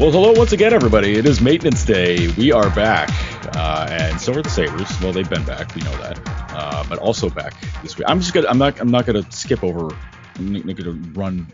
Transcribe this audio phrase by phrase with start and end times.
[0.00, 1.18] Well, hello once again, everybody.
[1.18, 2.28] It is maintenance day.
[2.38, 3.10] We are back,
[3.54, 4.88] uh, and so are the Sabres.
[5.02, 5.74] Well, they've been back.
[5.74, 6.18] We know that,
[6.54, 7.52] uh, but also back
[7.82, 8.08] this week.
[8.08, 8.48] I'm just gonna.
[8.48, 8.80] I'm not.
[8.80, 9.94] I'm not gonna skip over.
[10.36, 11.48] I'm not gonna run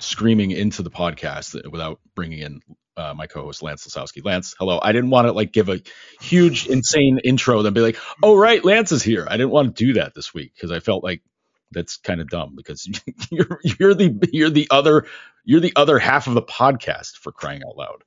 [0.00, 2.60] screaming into the podcast without bringing in
[2.96, 4.24] uh, my co-host Lance Lysowski.
[4.24, 4.80] Lance, hello.
[4.82, 5.80] I didn't want to like give a
[6.20, 9.84] huge, insane intro, then be like, "Oh right, Lance is here." I didn't want to
[9.84, 11.22] do that this week because I felt like
[11.70, 12.88] that's kind of dumb because
[13.30, 15.06] you're you're the you're the other
[15.44, 18.02] you're the other half of the podcast for crying out loud.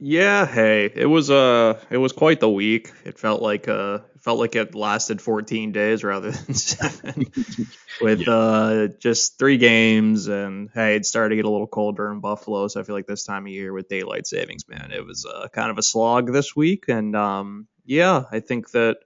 [0.00, 2.92] Yeah, hey, it was uh it was quite the week.
[3.04, 7.26] It felt like uh it felt like it lasted 14 days rather than 7
[8.00, 8.32] with yeah.
[8.32, 12.66] uh just 3 games and hey, it started to get a little colder in Buffalo,
[12.68, 15.48] so I feel like this time of year with daylight savings, man, it was uh,
[15.48, 18.98] kind of a slog this week and um yeah, I think that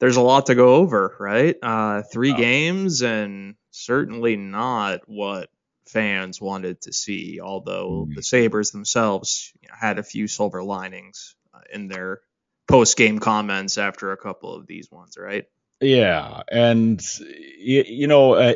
[0.00, 1.56] there's a lot to go over, right?
[1.60, 5.50] Uh 3 games and certainly not what
[5.88, 8.14] fans wanted to see, although mm-hmm.
[8.14, 12.20] the Sabres themselves you know, had a few silver linings uh, in their
[12.66, 15.46] post game comments after a couple of these ones, right?
[15.80, 16.42] Yeah.
[16.50, 17.00] And,
[17.58, 18.54] you, you know, uh,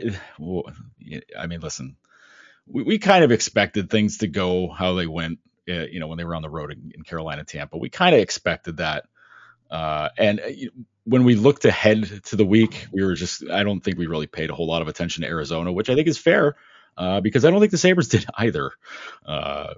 [1.39, 1.97] I mean, listen,
[2.67, 6.19] we, we kind of expected things to go how they went, uh, you know, when
[6.19, 7.79] they were on the road in, in Carolina, Tampa.
[7.79, 9.05] We kind of expected that.
[9.71, 10.51] Uh, and uh,
[11.05, 14.27] when we looked ahead to the week, we were just, I don't think we really
[14.27, 16.57] paid a whole lot of attention to Arizona, which I think is fair
[16.97, 18.73] uh, because I don't think the Sabres did either,
[19.25, 19.75] uh,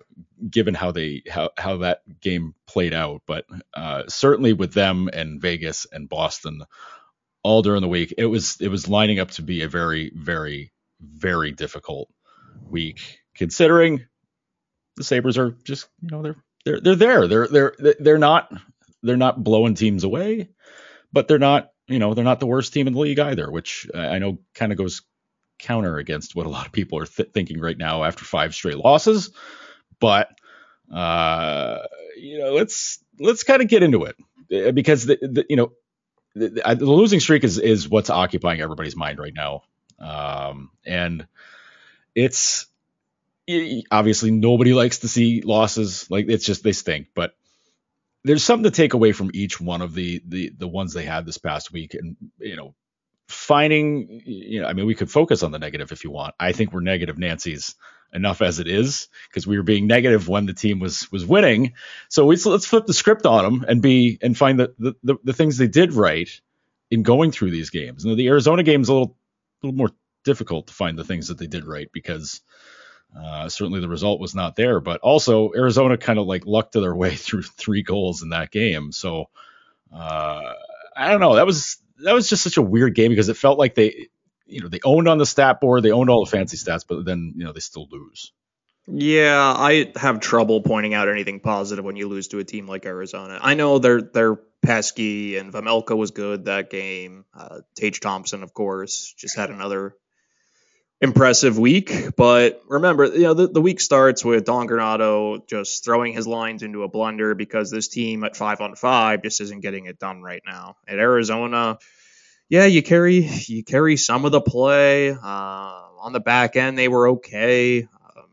[0.48, 3.23] given how they how how that game played out.
[3.27, 6.62] But uh, certainly with them and Vegas and Boston
[7.42, 10.73] all during the week, it was it was lining up to be a very very
[11.01, 12.09] very difficult
[12.69, 14.07] week, considering
[14.97, 18.53] the Sabres are just you know they're they're they're there they're they're they're not
[19.03, 20.48] they're not blowing teams away,
[21.12, 23.86] but they're not you know they're not the worst team in the league either, which
[23.95, 25.03] I know kind of goes
[25.64, 28.79] counter against what a lot of people are th- thinking right now after five straight
[28.79, 29.30] losses.
[29.98, 30.29] But
[30.92, 31.79] uh,
[32.17, 34.17] you know, let's let's kind of get into it
[34.53, 35.73] uh, because the, the you know
[36.35, 36.48] the,
[36.79, 39.63] the, losing streak is is what's occupying everybody's mind right now,
[39.98, 41.27] um, and
[42.14, 42.67] it's
[43.91, 46.11] obviously nobody likes to see losses.
[46.11, 47.35] Like it's just they stink, but
[48.24, 51.27] there's something to take away from each one of the the the ones they had
[51.27, 52.74] this past week, and you know
[53.29, 56.35] finding, you know, I mean, we could focus on the negative if you want.
[56.39, 57.74] I think we're negative Nancy's
[58.12, 61.74] enough as it is because we were being negative when the team was was winning.
[62.08, 65.17] So we, let's flip the script on them and be and find the, the the,
[65.24, 66.29] the things they did right
[66.90, 68.05] in going through these games.
[68.05, 69.17] And the Arizona game is a little
[69.62, 69.91] a little more
[70.24, 72.41] difficult to find the things that they did right because
[73.18, 74.80] uh, certainly the result was not there.
[74.80, 78.92] But also Arizona kind of like lucked their way through three goals in that game.
[78.92, 79.27] So
[79.92, 80.52] uh,
[80.96, 81.35] I don't know.
[81.35, 84.08] That was that was just such a weird game because it felt like they,
[84.46, 87.05] you know, they owned on the stat board, they owned all the fancy stats, but
[87.05, 88.32] then you know they still lose.
[88.86, 92.84] Yeah, I have trouble pointing out anything positive when you lose to a team like
[92.84, 93.38] Arizona.
[93.40, 97.24] I know they're they're pesky, and Vejmelka was good that game.
[97.32, 99.96] Uh, Tage Thompson, of course, just had another
[101.00, 102.16] impressive week.
[102.16, 106.62] But remember, you know, the, the week starts with Don Granato just throwing his lines
[106.62, 110.22] into a blender because this team at five on five just isn't getting it done
[110.22, 110.77] right now.
[110.86, 111.78] At Arizona,
[112.48, 115.10] yeah, you carry you carry some of the play.
[115.10, 117.82] Uh, on the back end, they were okay.
[117.82, 118.26] Um,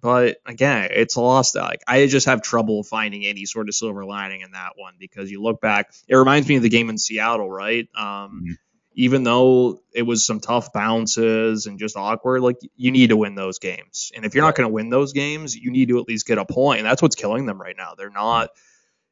[0.00, 1.54] but again, it's a loss.
[1.54, 5.30] Like I just have trouble finding any sort of silver lining in that one because
[5.30, 5.92] you look back.
[6.08, 7.88] It reminds me of the game in Seattle, right?
[7.94, 8.52] Um, mm-hmm.
[8.98, 13.36] Even though it was some tough bounces and just awkward, like you need to win
[13.36, 14.10] those games.
[14.12, 16.36] And if you're not going to win those games, you need to at least get
[16.36, 16.80] a point.
[16.80, 17.94] And that's what's killing them right now.
[17.96, 18.50] They're not.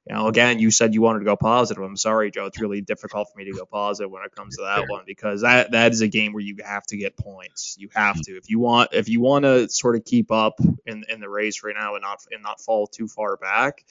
[0.08, 1.82] You know, again, you said you wanted to go positive.
[1.82, 2.46] I'm sorry, Joe.
[2.46, 5.42] It's really difficult for me to go positive when it comes to that one because
[5.42, 7.76] that that is a game where you have to get points.
[7.78, 8.22] You have hmm.
[8.22, 11.28] to if you want if you want to sort of keep up in in the
[11.28, 13.84] race right now and not and not fall too far back.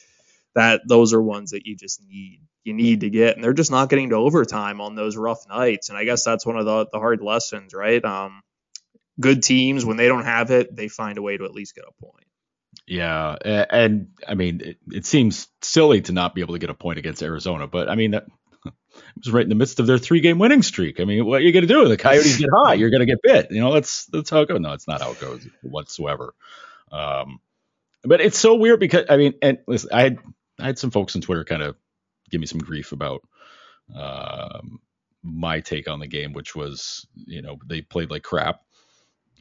[0.55, 3.71] That those are ones that you just need you need to get, and they're just
[3.71, 5.89] not getting to overtime on those rough nights.
[5.89, 8.03] And I guess that's one of the the hard lessons, right?
[8.03, 8.41] Um,
[9.19, 11.85] good teams when they don't have it, they find a way to at least get
[11.87, 12.25] a point.
[12.87, 16.75] Yeah, and I mean, it, it, seems silly to not be able to get a
[16.75, 18.25] point against Arizona, but I mean that
[19.15, 20.99] was right in the midst of their three-game winning streak.
[20.99, 21.87] I mean, what are you going to do?
[21.87, 23.51] The Coyotes get hot, you're going to get bit.
[23.51, 24.59] You know, that's that's how it goes.
[24.59, 26.33] No, it's not how it goes whatsoever.
[26.91, 27.39] Um,
[28.03, 30.19] but it's so weird because I mean, and listen, I had
[30.59, 31.75] I had some folks on Twitter kind of
[32.35, 33.21] give me some grief about
[33.95, 34.79] um,
[35.23, 38.61] my take on the game, which was you know they played like crap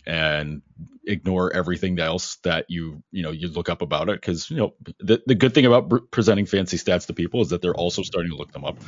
[0.07, 0.63] and
[1.07, 4.21] ignore everything else that you you know you look up about it.
[4.21, 7.63] Because you know the, the good thing about presenting fancy stats to people is that
[7.63, 8.79] they're also starting to look them up.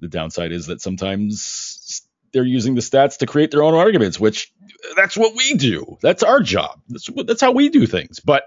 [0.00, 2.02] The downside is that sometimes
[2.32, 4.52] they're using the stats to create their own arguments which
[4.96, 5.98] that's what we do.
[6.02, 6.80] That's our job.
[6.90, 8.20] That's that's how we do things.
[8.20, 8.44] But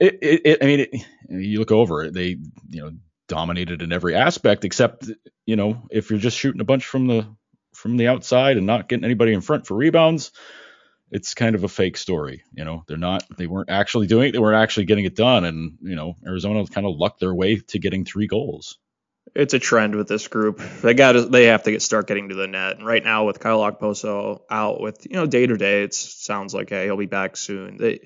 [0.00, 0.90] It, it, it I mean, it,
[1.30, 2.36] you look over it, they,
[2.70, 2.92] you know,
[3.28, 5.10] dominated in every aspect except,
[5.46, 7.26] you know, if you're just shooting a bunch from the
[7.72, 10.30] from the outside and not getting anybody in front for rebounds,
[11.10, 12.42] it's kind of a fake story.
[12.52, 14.32] You know, they're not, they weren't actually doing it.
[14.32, 15.44] They weren't actually getting it done.
[15.44, 18.78] And, you know, Arizona kind of lucked their way to getting three goals.
[19.34, 20.60] It's a trend with this group.
[20.82, 22.76] They got to, they have to get start getting to the net.
[22.76, 26.54] And right now with Kyle Okposo out with, you know, day to day, it sounds
[26.54, 27.76] like, hey, he'll be back soon.
[27.78, 28.00] They,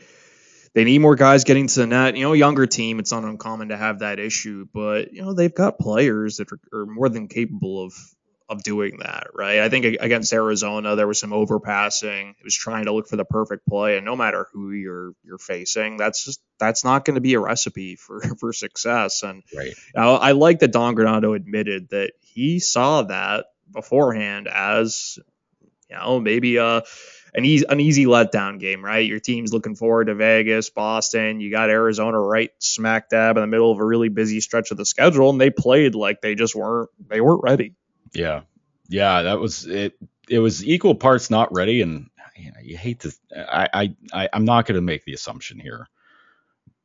[0.75, 2.17] they need more guys getting to the net.
[2.17, 5.55] You know, younger team, it's not uncommon to have that issue, but you know they've
[5.55, 7.95] got players that are, are more than capable of
[8.49, 9.61] of doing that, right?
[9.61, 12.31] I think against Arizona, there was some overpassing.
[12.31, 15.39] It was trying to look for the perfect play, and no matter who you're you're
[15.39, 19.23] facing, that's just that's not going to be a recipe for for success.
[19.23, 19.75] And right.
[19.95, 25.19] I, I like that Don Granato admitted that he saw that beforehand as
[25.91, 26.83] you know maybe a
[27.35, 29.07] an easy an easy letdown game, right?
[29.07, 31.41] Your team's looking forward to Vegas, Boston.
[31.41, 34.77] You got Arizona right smack dab in the middle of a really busy stretch of
[34.77, 37.75] the schedule, and they played like they just weren't they weren't ready.
[38.13, 38.43] Yeah,
[38.89, 39.95] yeah, that was it.
[40.29, 43.13] It was equal parts not ready, and you, know, you hate to.
[43.37, 45.87] I, I, I I'm not going to make the assumption here,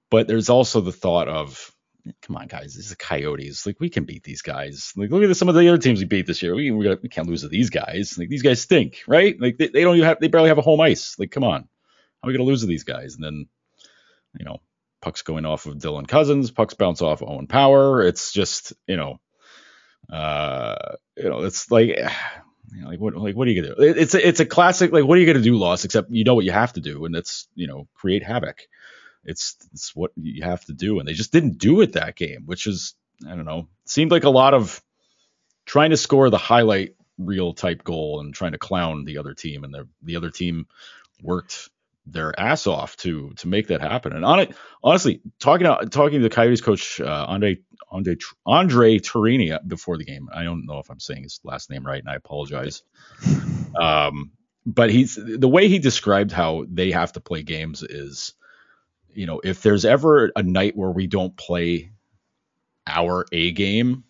[0.09, 1.72] but there's also the thought of,
[2.21, 3.65] come on, guys, these are Coyotes.
[3.65, 4.93] Like we can beat these guys.
[4.95, 6.55] Like look at some of the other teams we beat this year.
[6.55, 8.17] We we, we can't lose to these guys.
[8.17, 9.39] Like these guys stink, right?
[9.39, 11.17] Like they, they don't even have they barely have a home ice.
[11.17, 11.61] Like come on,
[12.21, 13.15] how are we to lose to these guys?
[13.15, 13.47] And then,
[14.37, 14.61] you know,
[15.01, 18.01] pucks going off of Dylan Cozens, pucks bounce off Owen Power.
[18.01, 19.19] It's just you know
[20.11, 21.87] uh, you know, it's like,
[22.73, 23.81] you know, like what, like what are you gonna do?
[23.81, 24.91] It's a, it's a classic.
[24.91, 25.85] Like, what are you gonna do, loss?
[25.85, 28.61] Except you know what you have to do, and that's you know, create havoc.
[29.23, 32.43] It's it's what you have to do, and they just didn't do it that game,
[32.45, 34.81] which is I don't know, seemed like a lot of
[35.65, 39.63] trying to score the highlight reel type goal and trying to clown the other team,
[39.63, 40.67] and the the other team
[41.21, 41.69] worked
[42.05, 44.13] their ass off to to make that happen.
[44.13, 47.59] And on it, honestly, talking to, talking to the Coyotes coach uh, Andre
[47.89, 50.29] Andre Andre Tourigny before the game.
[50.33, 52.83] I don't know if I'm saying his last name right, and I apologize.
[53.79, 54.31] Um,
[54.65, 58.33] but he's the way he described how they have to play games is,
[59.15, 61.91] you know, if there's ever a night where we don't play
[62.87, 64.05] our A game,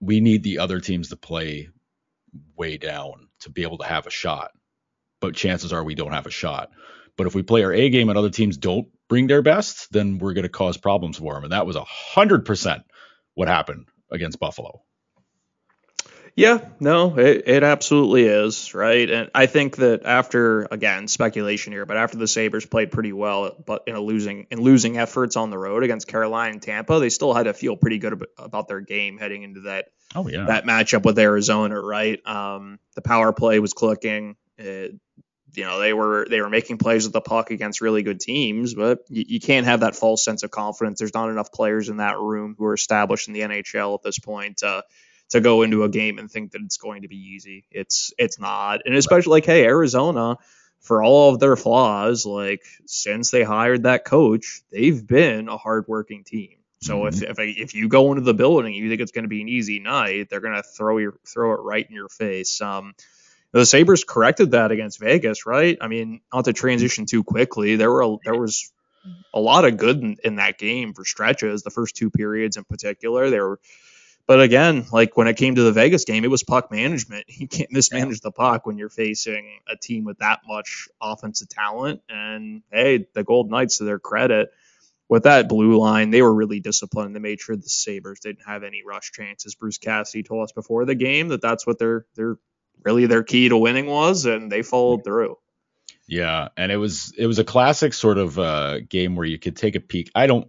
[0.00, 1.68] we need the other teams to play
[2.56, 4.50] way down to be able to have a shot
[5.22, 6.70] but chances are we don't have a shot.
[7.18, 10.18] But if we play our A game and other teams don't bring their best, then
[10.18, 11.44] we're going to cause problems for them.
[11.44, 12.84] And that was a hundred percent
[13.34, 14.82] what happened against Buffalo.
[16.34, 19.08] Yeah, no, it, it absolutely is, right?
[19.08, 23.54] And I think that after again, speculation here, but after the Sabres played pretty well,
[23.66, 27.10] but in a losing in losing efforts on the road against Carolina and Tampa, they
[27.10, 30.46] still had to feel pretty good about their game heading into that oh, yeah.
[30.46, 32.26] that matchup with Arizona, right?
[32.26, 34.36] Um, the power play was clicking.
[34.56, 34.94] It,
[35.54, 38.72] you know they were they were making plays with the puck against really good teams,
[38.72, 40.98] but you, you, can't have that false sense of confidence.
[40.98, 44.18] There's not enough players in that room who are established in the NHL at this
[44.18, 44.82] point to
[45.32, 47.64] to go into a game and think that it's going to be easy.
[47.70, 50.36] It's it's not, and especially like hey Arizona,
[50.80, 56.24] for all of their flaws, like since they hired that coach, they've been a hardworking
[56.24, 56.56] team.
[56.80, 57.22] So mm-hmm.
[57.22, 59.42] if if, if you go into the building and you think it's going to be
[59.42, 62.60] an easy night, they're going to throw your throw it right in your face.
[62.60, 62.94] Um,
[63.52, 65.76] the Sabres corrected that against Vegas, right?
[65.80, 68.72] I mean, not to transition too quickly, there were a, there was
[69.34, 72.64] a lot of good in, in, that game for stretches, the first two periods in
[72.64, 73.28] particular.
[73.28, 73.60] There were
[74.26, 77.26] but again, like when it came to the Vegas game, it was puck management.
[77.42, 82.02] You can't mismanage the puck when you're facing a team with that much offensive talent.
[82.08, 84.50] And hey, the Gold Knights, to their credit,
[85.08, 87.14] with that blue line, they were really disciplined.
[87.14, 89.54] They made sure the Sabres didn't have any rush chances.
[89.54, 92.38] Bruce Cassidy told us before the game that that's what their their
[92.84, 95.36] really their key to winning was, and they followed through.
[96.06, 99.56] Yeah, and it was it was a classic sort of uh, game where you could
[99.56, 100.10] take a peek.
[100.14, 100.48] I don't.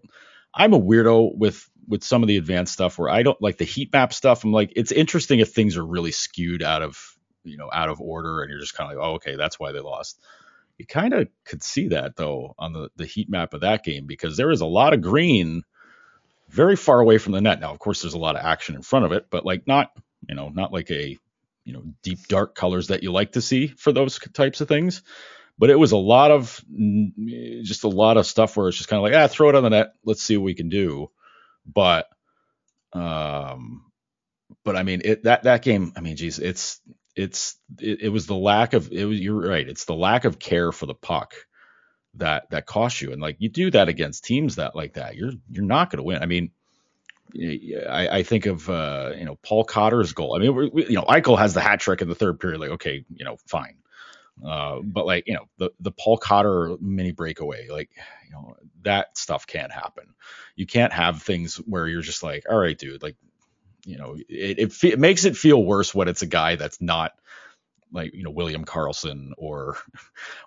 [0.53, 3.65] I'm a weirdo with with some of the advanced stuff where I don't like the
[3.65, 4.43] heat map stuff.
[4.43, 6.97] I'm like, it's interesting if things are really skewed out of
[7.43, 9.71] you know out of order, and you're just kind of like, oh, okay, that's why
[9.71, 10.19] they lost.
[10.77, 14.05] You kind of could see that though on the the heat map of that game
[14.05, 15.63] because there is a lot of green
[16.49, 17.59] very far away from the net.
[17.59, 19.91] Now, of course, there's a lot of action in front of it, but like not
[20.27, 21.17] you know not like a
[21.63, 25.03] you know deep dark colors that you like to see for those types of things
[25.63, 26.61] but it was a lot of
[27.63, 29.63] just a lot of stuff where it's just kind of like ah throw it on
[29.63, 31.09] the net let's see what we can do
[31.65, 32.09] but
[32.91, 33.85] um
[34.65, 36.81] but i mean it that that game i mean geez it's
[37.15, 40.37] it's it, it was the lack of it was you're right it's the lack of
[40.37, 41.33] care for the puck
[42.15, 45.31] that that costs you and like you do that against teams that like that you're
[45.49, 46.51] you're not going to win i mean
[47.33, 50.35] I, I, think of uh, you know Paul Cotter's goal.
[50.35, 52.59] I mean, we, you know, Eichel has the hat trick in the third period.
[52.59, 53.77] Like, okay, you know, fine,
[54.45, 57.89] Uh, but like you know the the Paul Cotter mini breakaway, like
[58.25, 60.15] you know that stuff can't happen.
[60.55, 63.15] You can't have things where you're just like, all right, dude, like
[63.85, 66.81] you know it it, fe- it makes it feel worse when it's a guy that's
[66.81, 67.13] not
[67.93, 69.77] like you know William Karlsson or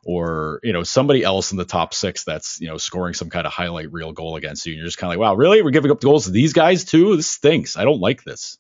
[0.05, 3.47] or you know somebody else in the top six that's you know scoring some kind
[3.47, 5.62] of highlight reel goal against you and you're just kind of like wow really?
[5.62, 7.16] We're giving up goals to these guys too?
[7.16, 7.76] This stinks.
[7.76, 8.59] I don't like this.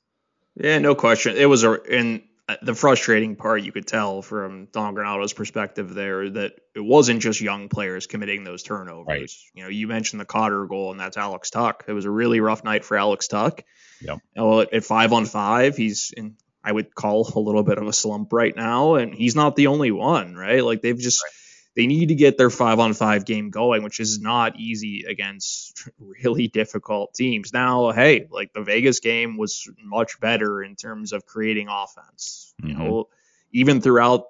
[0.54, 1.36] Yeah no question.
[1.36, 2.22] It was a and
[2.62, 7.40] the frustrating part you could tell from Don Granato's perspective there that it wasn't just
[7.40, 9.30] young players committing those turnovers right.
[9.54, 11.82] you know you mentioned the Cotter goal and that's Alex Tuch.
[11.88, 13.62] it was a really rough night for Alex Tuch.
[14.00, 14.16] Yeah.
[14.36, 17.92] Well, at five on five, he's in I would call a little bit of a
[17.92, 20.64] slump right now, and he's not the only one, right?
[20.64, 21.32] Like they've just right.
[21.76, 25.88] They need to get their five on five game going, which is not easy against
[25.98, 27.52] really difficult teams.
[27.52, 32.54] Now, hey, like the Vegas game was much better in terms of creating offense.
[32.62, 32.68] Mm-hmm.
[32.68, 33.08] You know,
[33.52, 34.24] even throughout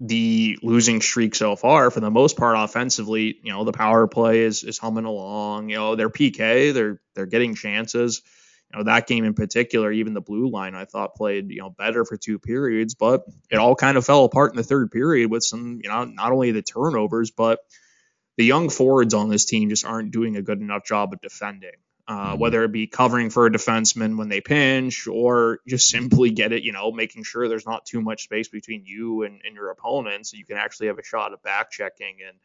[0.00, 4.40] the losing streak so far, for the most part, offensively, you know, the power play
[4.40, 5.68] is is humming along.
[5.68, 8.22] You know, their PK, they're they're getting chances
[8.72, 11.70] you know that game in particular, even the blue line I thought played you know
[11.70, 15.30] better for two periods, but it all kind of fell apart in the third period
[15.30, 17.60] with some you know not only the turnovers but
[18.36, 21.70] the young forwards on this team just aren't doing a good enough job of defending.
[22.08, 22.40] Uh, mm-hmm.
[22.40, 26.62] Whether it be covering for a defenseman when they pinch, or just simply get it,
[26.62, 30.26] you know, making sure there's not too much space between you and, and your opponent,
[30.26, 32.36] so you can actually have a shot at back checking and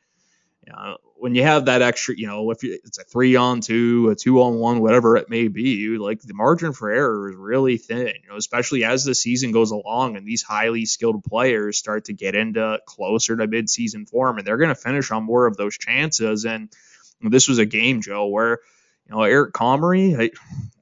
[0.65, 4.09] you know, when you have that extra, you know, if it's a three on two,
[4.09, 7.77] a two on one, whatever it may be, like the margin for error is really
[7.77, 12.05] thin, you know, especially as the season goes along and these highly skilled players start
[12.05, 15.57] to get into closer to midseason form and they're going to finish on more of
[15.57, 16.45] those chances.
[16.45, 16.69] And
[17.21, 18.59] this was a game, Joe, where,
[19.07, 20.31] you know, Eric Comrie,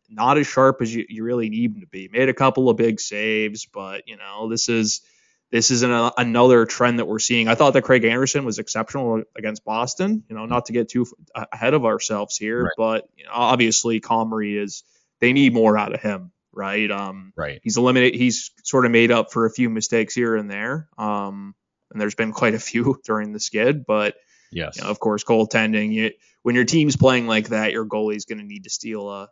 [0.10, 2.10] not as sharp as you, you really need him to be.
[2.12, 5.02] Made a couple of big saves, but, you know, this is
[5.52, 7.48] this is an, another trend that we're seeing.
[7.48, 10.24] I thought that Craig Anderson was exceptional against Boston.
[10.30, 11.08] You know, not to get too
[11.52, 12.74] ahead of ourselves here, right.
[12.78, 14.84] but you know, obviously Comrie is.
[15.20, 16.90] They need more out of him, right?
[16.90, 17.60] Um, right.
[17.62, 18.18] He's eliminated.
[18.18, 20.88] He's sort of made up for a few mistakes here and there.
[20.98, 21.56] Um,
[21.92, 24.16] and there's been quite a few during the skid, but
[24.52, 25.92] yes, you know, of course, goaltending.
[25.94, 26.12] You,
[26.44, 29.30] when your team's playing like that, your goalie's going to need to steal a.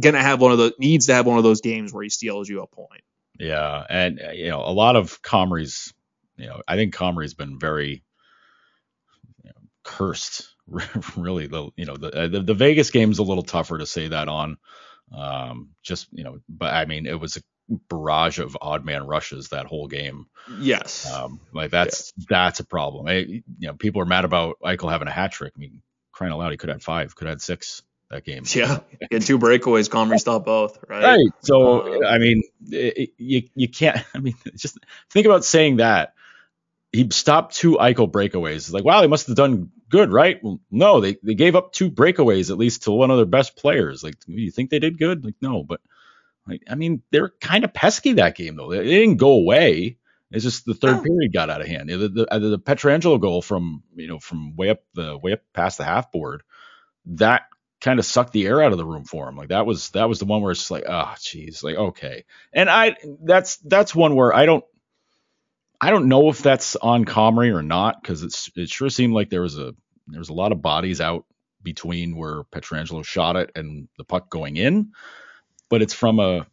[0.00, 2.08] Going to have one of the needs to have one of those games where he
[2.08, 3.02] steals you a point.
[3.38, 5.92] Yeah, and uh, you know a lot of Comrie's,
[6.36, 8.02] you know, I think Comrie's been very
[9.42, 10.48] you know, cursed.
[11.16, 14.08] really, the you know the, uh, the, the Vegas game's a little tougher to say
[14.08, 14.56] that on.
[15.16, 17.42] Um, just you know, but I mean it was a
[17.88, 20.26] barrage of odd man rushes that whole game.
[20.58, 21.10] Yes.
[21.10, 22.26] Um, like that's yes.
[22.28, 23.06] that's a problem.
[23.06, 25.52] I, you know, people are mad about Eichel having a hat trick.
[25.56, 28.44] I mean, crying out loud, he could have five, could have six that game.
[28.54, 29.88] Yeah, he had two breakaways.
[29.88, 31.04] Comrie stopped both, right?
[31.04, 31.28] Right.
[31.42, 34.04] So uh, I mean, it, you you can't.
[34.14, 34.78] I mean, just
[35.10, 36.14] think about saying that
[36.92, 38.56] he stopped two Eichel breakaways.
[38.56, 40.42] It's like, wow, they must have done good, right?
[40.42, 43.56] Well, no, they they gave up two breakaways at least to one of their best
[43.56, 44.02] players.
[44.02, 45.24] Like, you think they did good?
[45.24, 45.80] Like, no, but
[46.46, 48.70] like, I mean, they're kind of pesky that game though.
[48.70, 49.98] They, they didn't go away.
[50.30, 51.88] It's just the third period got out of hand.
[51.88, 55.78] The, the, the, Pietrangelo goal from you know from way up the way up past
[55.78, 56.42] the half board,
[57.06, 57.42] that
[57.86, 59.36] kind of sucked the air out of the room for him.
[59.36, 62.24] Like that was that was the one where it's like, ah, oh geez, like okay.
[62.52, 64.64] And I that's that's one where I don't
[65.80, 69.30] I don't know if that's on Comrie or not because it's it sure seemed like
[69.30, 69.72] there was a
[70.08, 71.26] there was a lot of bodies out
[71.62, 74.90] between where Pietrangelo shot it and the puck going in,
[75.68, 76.44] but it's from a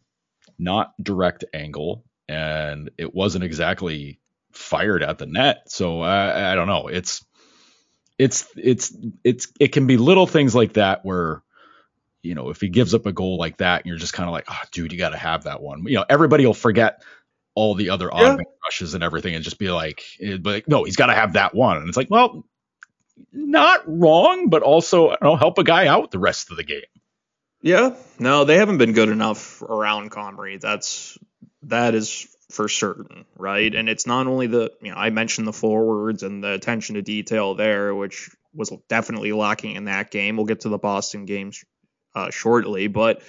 [0.56, 4.20] not direct angle and it wasn't exactly
[4.52, 5.64] fired at the net.
[5.66, 6.86] So I, I don't know.
[6.86, 7.24] It's
[8.18, 11.42] it's it's it's it can be little things like that where
[12.22, 14.32] you know if he gives up a goal like that and you're just kind of
[14.32, 15.84] like oh dude you got to have that one.
[15.86, 17.02] You know everybody will forget
[17.54, 18.36] all the other yeah.
[18.64, 21.54] rushes and everything and just be like eh, but no he's got to have that
[21.54, 21.76] one.
[21.78, 22.44] And it's like well
[23.32, 26.64] not wrong but also I don't know help a guy out the rest of the
[26.64, 26.82] game.
[27.62, 27.96] Yeah.
[28.18, 30.60] No they haven't been good enough around Comrie.
[30.60, 31.18] That's
[31.62, 33.74] that is for certain, right?
[33.74, 37.02] And it's not only the, you know, I mentioned the forwards and the attention to
[37.02, 40.36] detail there, which was definitely lacking in that game.
[40.36, 41.64] We'll get to the Boston games
[42.14, 43.22] uh, shortly, but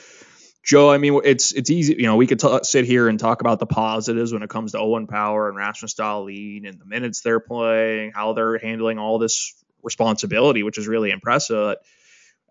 [0.63, 1.95] Joe, I mean, it's it's easy.
[1.95, 4.71] You know, we could t- sit here and talk about the positives when it comes
[4.71, 9.19] to Owen Power and Rasmus Dahlin and the minutes they're playing, how they're handling all
[9.19, 9.53] this
[9.83, 11.75] responsibility, which is really impressive.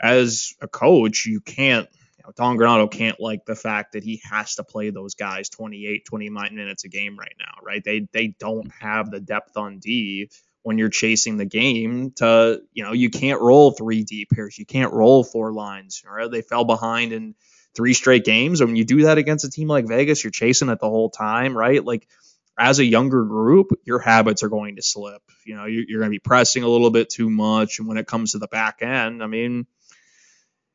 [0.01, 1.89] As a coach, you can't
[2.37, 6.55] Don Granato can't like the fact that he has to play those guys 28, 29
[6.55, 7.83] minutes a game right now, right?
[7.85, 10.31] They they don't have the depth on D
[10.63, 14.59] when you're chasing the game to, you know, you can't roll three deep pairs.
[14.59, 16.03] You can't roll four lines.
[16.07, 16.31] Right?
[16.31, 17.35] They fell behind in
[17.75, 18.61] three straight games.
[18.61, 21.11] And when you do that against a team like Vegas, you're chasing it the whole
[21.11, 21.85] time, right?
[21.85, 22.09] Like
[22.59, 25.23] as a younger group, your habits are going to slip.
[25.45, 27.79] You know, you're, you're going to be pressing a little bit too much.
[27.79, 29.67] And when it comes to the back end, I mean,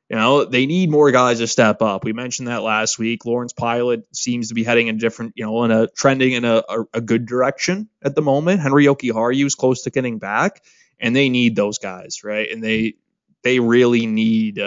[0.09, 2.03] you know, they need more guys to step up.
[2.03, 3.25] We mentioned that last week.
[3.25, 6.63] Lawrence Pilut seems to be heading in different, you know, in a trending in a,
[6.67, 8.59] a, a good direction at the moment.
[8.59, 10.63] Henri Jokiharju is close to getting back,
[10.99, 12.51] and they need those guys, right?
[12.51, 12.95] And they
[13.43, 14.59] they really need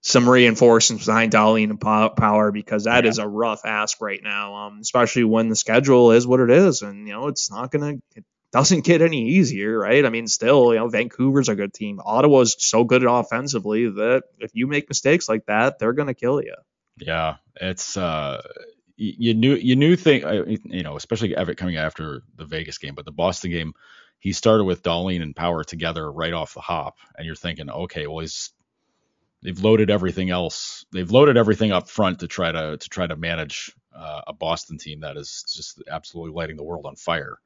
[0.00, 3.10] some reinforcements behind Dahlin and Power because that yeah.
[3.10, 6.80] is a rough ask right now, um, especially when the schedule is what it is,
[6.80, 7.98] and you know it's not gonna.
[8.52, 10.04] Doesn't get any easier, right?
[10.04, 12.00] I mean, still, you know, Vancouver's a good team.
[12.04, 16.56] Ottawa's so good offensively that if you make mistakes like that, they're gonna kill you.
[16.96, 18.42] Yeah, it's uh,
[18.96, 23.04] you knew you knew thing, you know, especially Evic coming after the Vegas game, but
[23.04, 23.72] the Boston game,
[24.18, 28.06] he started with Dahlin and Power together right off the hop, and you're thinking, okay,
[28.06, 28.50] well he's
[29.42, 30.84] they've loaded everything else.
[30.92, 34.76] They've loaded everything up front to try to to try to manage uh, a Boston
[34.76, 37.38] team that is just absolutely lighting the world on fire.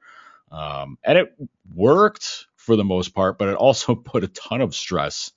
[0.54, 1.34] Um, and it
[1.74, 5.32] worked for the most part, but it also put a ton of stress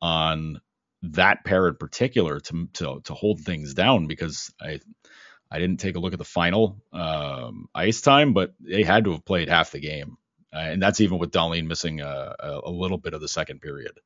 [0.00, 0.60] on
[1.02, 4.80] that pair in particular to to, to hold things down because I
[5.50, 9.12] I didn't take a look at the final um, ice time, but they had to
[9.12, 10.16] have played half the game,
[10.52, 13.60] uh, and that's even with Dahlin missing a, a, a little bit of the second
[13.60, 14.00] period.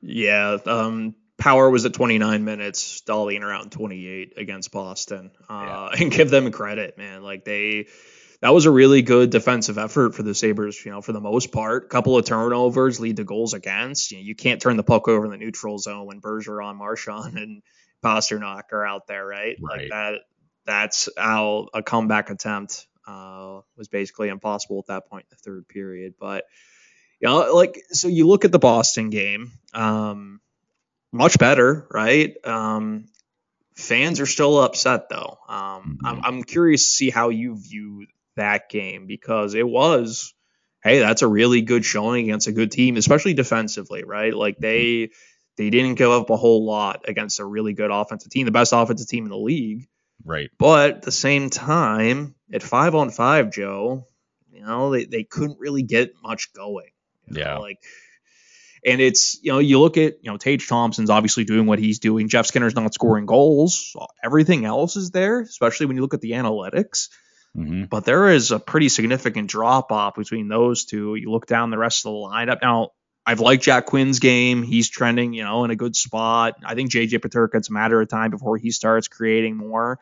[0.00, 5.32] Yeah, um, Power was at 29 minutes, Dahlin around 28 against Boston.
[5.48, 6.00] Uh, yeah.
[6.02, 7.22] And give them credit, man.
[7.22, 7.88] Like they,
[8.42, 11.52] that was a really good defensive effort for the Sabres, you know, for the most
[11.52, 11.84] part.
[11.84, 14.10] A couple of turnovers lead to goals against.
[14.10, 17.38] You, know, you can't turn the puck over in the neutral zone when Bergeron, Marchand,
[17.38, 17.62] and
[18.04, 19.56] Pastrnak are out there, right?
[19.62, 19.80] right.
[19.80, 20.14] Like that.
[20.64, 25.68] That's how a comeback attempt uh, was basically impossible at that point in the third
[25.68, 26.14] period.
[26.18, 26.44] But
[27.20, 30.40] you know, like so you look at the Boston game, um,
[31.12, 32.36] much better, right?
[32.44, 33.06] Um,
[33.76, 35.38] fans are still upset though.
[35.48, 36.20] Um, I'm, mm-hmm.
[36.24, 40.34] I'm curious to see how you view that game because it was,
[40.82, 44.34] hey, that's a really good showing against a good team, especially defensively, right?
[44.34, 44.62] Like mm-hmm.
[44.62, 45.10] they
[45.56, 48.72] they didn't give up a whole lot against a really good offensive team, the best
[48.72, 49.86] offensive team in the league.
[50.24, 50.50] Right.
[50.58, 54.06] But at the same time, at five on five, Joe,
[54.52, 56.90] you know, they, they couldn't really get much going.
[57.30, 57.54] Yeah.
[57.54, 57.78] Know, like,
[58.84, 62.00] and it's you know you look at you know Tage Thompson's obviously doing what he's
[62.00, 62.28] doing.
[62.28, 63.94] Jeff Skinner's not scoring goals.
[64.24, 67.08] Everything else is there, especially when you look at the analytics.
[67.56, 67.84] Mm-hmm.
[67.84, 71.14] But there is a pretty significant drop off between those two.
[71.14, 72.62] You look down the rest of the lineup.
[72.62, 72.90] Now,
[73.24, 74.62] I've liked Jack Quinn's game.
[74.62, 76.54] He's trending, you know, in a good spot.
[76.64, 80.00] I think JJ Peterka, it's a matter of time before he starts creating more.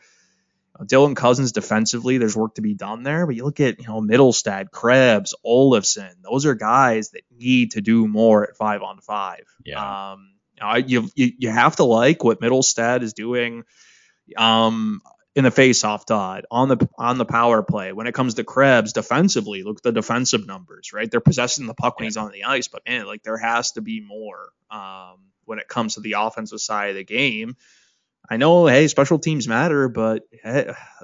[0.85, 3.27] Dylan Cozens defensively, there's work to be done there.
[3.27, 7.83] But you look at you know Mittelstadt, Krebs, Olofsson; those are guys that need to
[7.83, 9.45] do more at five on five.
[9.65, 10.13] Yeah.
[10.13, 10.31] Um,
[10.87, 13.65] you, you you have to like what Mittelstadt is doing.
[14.37, 15.03] Um,
[15.37, 17.93] in the face-off dot on the on the power play.
[17.93, 21.11] When it comes to Krebs defensively, look at the defensive numbers, right?
[21.11, 23.81] They're possessing the puck when he's on the ice, but man, like there has to
[23.81, 27.57] be more um, when it comes to the offensive side of the game.
[28.33, 30.23] I know, hey, special teams matter, but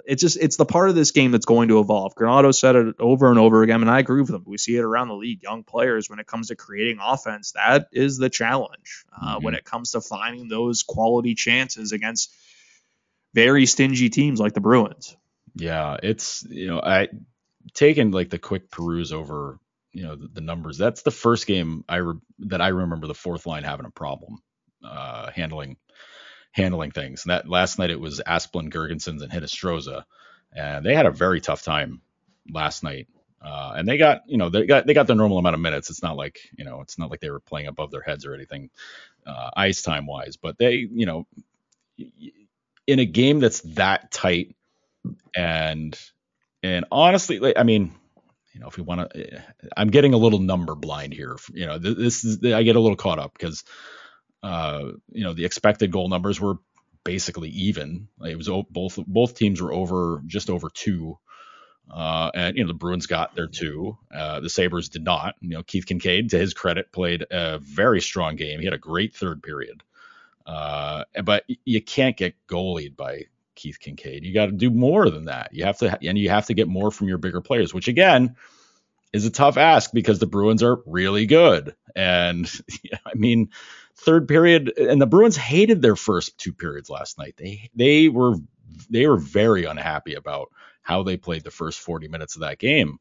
[0.07, 2.15] it's just it's the part of this game that's going to evolve.
[2.15, 4.45] Granato said it over and over again, and I agree with him.
[4.47, 5.43] We see it around the league.
[5.43, 9.05] Young players, when it comes to creating offense, that is the challenge.
[9.13, 9.45] Uh, mm-hmm.
[9.45, 12.33] When it comes to finding those quality chances against
[13.37, 15.15] very stingy teams like the Bruins.
[15.55, 17.09] Yeah, it's you know I
[17.75, 19.59] taken like the quick peruse over
[19.93, 20.79] you know the, the numbers.
[20.79, 24.43] That's the first game I re- that I remember the fourth line having a problem
[24.83, 25.77] uh, handling
[26.53, 27.25] handling things.
[27.25, 30.05] And that last night it was Asplund, Girgensons, and Hinostroza,
[30.55, 32.01] and they had a very tough time
[32.51, 33.07] last night.
[33.45, 35.91] Uh, and they got, you know, they got they got their normal amount of minutes.
[35.91, 38.35] It's not like, you know, it's not like they were playing above their heads or
[38.35, 38.71] anything,
[39.27, 40.37] uh, ice time wise.
[40.37, 41.27] But they, you know,
[42.87, 44.55] in a game that's that tight,
[45.35, 45.99] and
[46.63, 47.93] and honestly, like, I mean,
[48.53, 49.43] you know, if we want to,
[49.77, 51.37] I'm getting a little number blind here.
[51.53, 53.65] You know, this is I get a little caught up because
[54.43, 56.59] uh, you know, the expected goal numbers were
[57.05, 58.09] basically even.
[58.25, 61.19] It was both both teams were over just over two.
[61.91, 63.97] Uh, and you know the Bruins got their two.
[64.13, 65.37] Uh, the Sabres did not.
[65.41, 68.59] You know Keith Kinkaid, to his credit, played a very strong game.
[68.59, 69.83] He had a great third period.
[70.47, 73.25] Uh, but you can't get goalied by
[73.57, 74.23] Keith Kinkaid.
[74.23, 75.53] You got to do more than that.
[75.53, 78.37] You have to, and you have to get more from your bigger players, which again
[79.13, 81.75] is a tough ask because the Bruins are really good.
[81.97, 82.51] And
[83.07, 83.51] I mean,
[83.97, 87.35] third period, and the Bruins hated their first two periods last night.
[87.37, 88.37] They they were
[88.91, 90.51] they were very unhappy about
[90.83, 92.99] how they played the first 40 minutes of that game.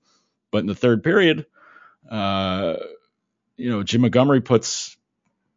[0.52, 1.46] But in the third period,
[2.10, 2.78] uh,
[3.58, 4.98] you know, Jim Montgomery puts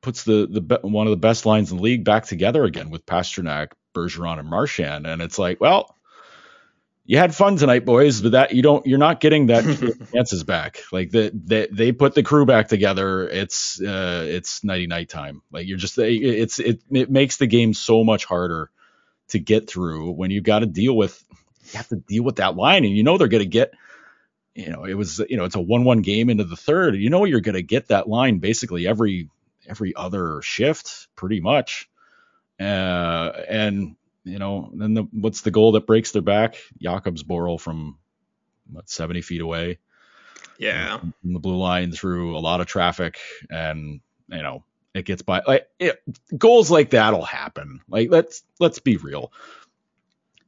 [0.01, 3.07] puts the the one of the best lines in the league back together again with
[3.07, 5.95] Pastrnak, Bergeron, and Marchand, and it's like, well,
[7.05, 9.65] you had fun tonight, boys, but that you don't you're not getting that
[10.13, 10.81] chances back.
[10.93, 13.29] Like the, they they put the crew back together.
[13.29, 15.43] It's uh it's nighty night time.
[15.51, 18.71] Like you're just it's it it makes the game so much harder
[19.29, 21.23] to get through when you've got to deal with
[21.73, 23.73] you have to deal with that line and you know they're gonna get
[24.55, 26.97] you know, it was you know, it's a one one game into the third.
[26.97, 29.31] You know you're gonna get that line basically every
[29.69, 31.89] every other shift, pretty much.
[32.61, 36.57] Uh and you know, then the, what's the goal that breaks their back?
[36.83, 37.99] Jakub's Jakobsborrel from
[38.71, 39.79] what 70 feet away.
[40.59, 40.99] Yeah.
[40.99, 45.43] From the blue line through a lot of traffic, and you know it gets by.
[45.47, 46.03] Like it,
[46.37, 47.81] goals like that'll happen.
[47.89, 49.33] Like let's let's be real.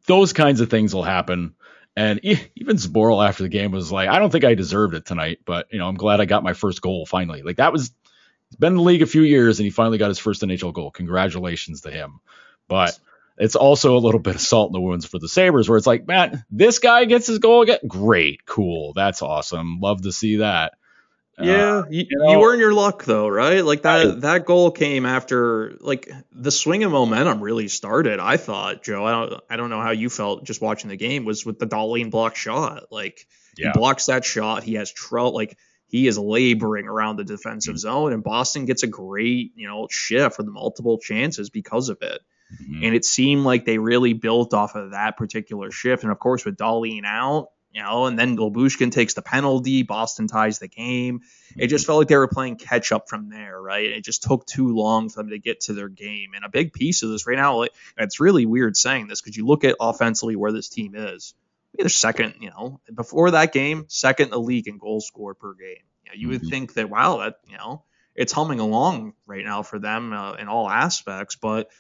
[0.07, 1.55] Those kinds of things will happen.
[1.97, 5.41] And even Zboril after the game was like, I don't think I deserved it tonight,
[5.45, 7.43] but you know, I'm glad I got my first goal finally.
[7.43, 7.93] Like that was
[8.51, 10.73] he's been in the league a few years and he finally got his first NHL
[10.73, 10.91] goal.
[10.91, 12.21] Congratulations to him.
[12.69, 12.99] But
[13.39, 15.87] it's also a little bit of salt in the wounds for the Sabres, where it's
[15.87, 17.79] like, man, this guy gets his goal again.
[17.89, 19.81] Great, cool, that's awesome.
[19.81, 20.75] Love to see that.
[21.43, 23.65] Yeah, uh, you, you, know, you, earn your luck though, right?
[23.65, 28.21] Like that I, that goal came after like the swing of momentum really started.
[28.21, 29.07] I thought, Joe.
[29.07, 31.67] I don't I don't know how you felt just watching the game was with the
[31.67, 32.93] Dahlin block shot.
[32.93, 33.73] Like yeah.
[33.73, 35.33] he blocks that shot, he has trouble.
[35.33, 35.57] Like
[35.91, 37.79] he is laboring around the defensive mm-hmm.
[37.79, 41.99] zone, and Boston gets a great you know shift for the multiple chances because of
[42.03, 42.21] it.
[42.63, 42.85] Mm-hmm.
[42.85, 46.03] And it seemed like they really built off of that particular shift.
[46.03, 50.27] And of course, with Dahlin out, you know, and then Lyubushkin takes the penalty, Boston
[50.27, 51.21] ties the game.
[51.57, 53.85] It just felt like they were playing catch up from there, right?
[53.85, 56.33] It just took too long for them to get to their game.
[56.35, 57.65] And a big piece of this right now,
[57.97, 61.35] it's really weird saying this because you look at offensively where this team is.
[61.75, 65.55] They're second, you know, before that game, second in the league in goals scored per
[65.55, 65.85] game.
[66.05, 66.51] You, know, you would mm-hmm.
[66.51, 70.49] think that, wow, that, you know, it's humming along right now for them uh, in
[70.49, 71.37] all aspects.
[71.37, 71.71] But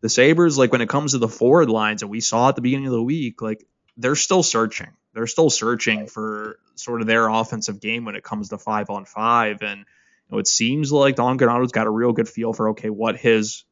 [0.00, 2.62] the Sabres, like when it comes to the forward lines, and we saw at the
[2.62, 3.64] beginning of the week, like
[3.96, 4.90] they're still searching.
[5.14, 9.06] They're still searching for sort of their offensive game when it comes to five on
[9.06, 9.62] five.
[9.62, 9.84] And you
[10.30, 13.64] know, it seems like Don Granato's got a real good feel for okay, what his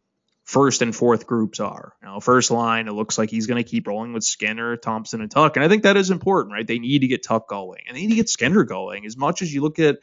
[0.45, 1.95] first and fourth groups are.
[2.03, 5.31] Know, first line, it looks like he's going to keep rolling with Skinner, Thompson, and
[5.31, 5.57] Tuch.
[5.57, 6.67] And I think that is important, right?
[6.67, 9.07] They need to get Tuch going and they need to get Skinner going.
[9.07, 9.99] As much as you look at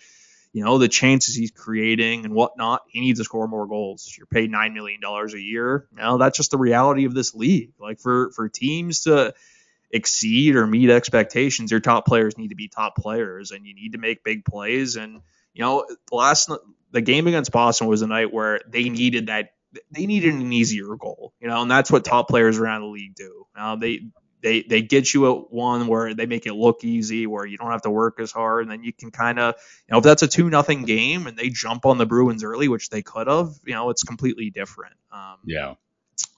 [0.53, 4.13] you know, the chances he's creating and whatnot, he needs to score more goals.
[4.17, 5.87] You're paid nine million dollars a year.
[5.93, 7.71] Know, that's just the reality of this league.
[7.79, 9.33] Like for for teams to
[9.91, 13.93] exceed or meet expectations, your top players need to be top players and you need
[13.93, 14.97] to make big plays.
[14.97, 15.21] And,
[15.53, 16.51] you know, last
[16.91, 19.53] the game against Boston was a night where they needed that
[19.91, 23.15] they needed an easier goal, you know, and that's what top players around the league
[23.15, 23.45] do.
[23.55, 24.01] Now they
[24.41, 27.71] they they get you at one where they make it look easy, where you don't
[27.71, 29.55] have to work as hard, and then you can kind of,
[29.87, 32.67] you know, if that's a two nothing game and they jump on the Bruins early,
[32.67, 34.95] which they could have, you know, it's completely different.
[35.11, 35.75] Um, yeah.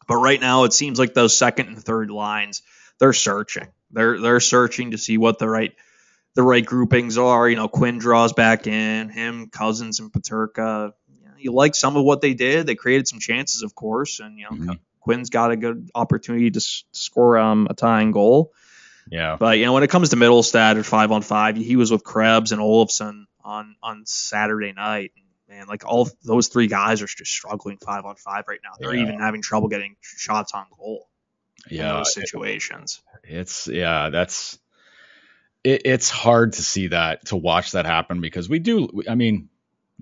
[0.08, 2.62] But right now, it seems like those second and third lines,
[3.00, 3.68] they're searching.
[3.92, 5.74] They're they're searching to see what the right
[6.36, 7.48] the right groupings are.
[7.48, 10.94] You know, Quinn draws back in him, Cozens, and Peterka.
[11.44, 12.66] You, like some of what they did.
[12.68, 14.56] They created some chances, of course, and you know.
[14.56, 14.72] Mm-hmm
[15.04, 18.54] Quinn's got a good opportunity to s- score um, a tying goal.
[19.12, 19.36] Yeah.
[19.38, 22.06] But you know, when it comes to Mittelstadt at five on five, he was with
[22.06, 25.12] Krebs and Olofsson on on Saturday night.
[25.18, 28.72] And man, like all those three guys are just struggling five on five right now.
[28.80, 29.04] They're yeah.
[29.04, 31.10] even having trouble getting shots on goal.
[31.70, 31.94] Yeah.
[31.94, 33.02] those situations.
[33.26, 34.58] It's yeah, that's
[35.66, 39.04] it, it's hard to see that to watch that happen because we do.
[39.10, 39.50] I mean,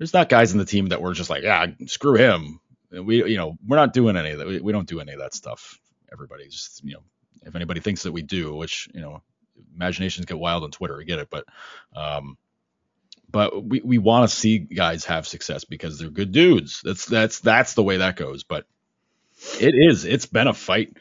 [0.01, 2.59] there's not guys in the team that were just like, yeah, screw him.
[2.89, 4.47] We, you know, we're not doing any of that.
[4.47, 5.79] We, we don't do any of that stuff.
[6.11, 7.03] Everybody's, you know,
[7.43, 9.21] if anybody thinks that we do, which, you know,
[9.75, 11.45] imaginations get wild on Twitter, I get it, but,
[11.95, 12.39] um,
[13.29, 16.81] but we, we want to see guys have success because they're good dudes.
[16.83, 18.43] That's that's that's the way that goes.
[18.43, 18.65] But
[19.59, 20.97] it is it's been a fight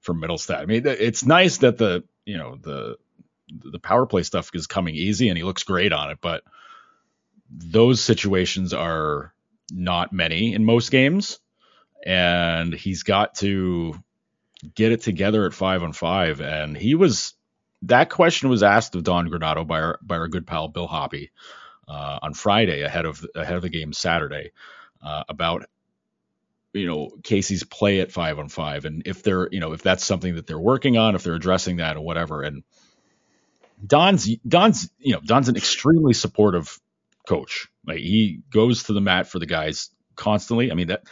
[0.00, 0.58] for Mittelstadt.
[0.58, 2.96] I mean, it's nice that the you know the
[3.48, 6.42] the power play stuff is coming easy and he looks great on it, but
[7.50, 9.32] those situations are
[9.72, 11.40] not many in most games,
[12.04, 13.94] and he's got to
[14.74, 16.40] get it together at five on five.
[16.40, 17.34] And he was
[17.82, 21.30] that question was asked of Don Granato by our by our good pal Bill Hoppe
[21.88, 24.52] uh, on Friday ahead of ahead of the game Saturday
[25.02, 25.66] uh, about
[26.72, 30.04] you know Casey's play at five on five and if they're you know if that's
[30.04, 32.62] something that they're working on if they're addressing that or whatever and
[33.84, 36.78] Don's Don's you know Don's an extremely supportive
[37.30, 37.68] coach.
[37.86, 40.72] Like he goes to the mat for the guys constantly.
[40.72, 41.04] I mean that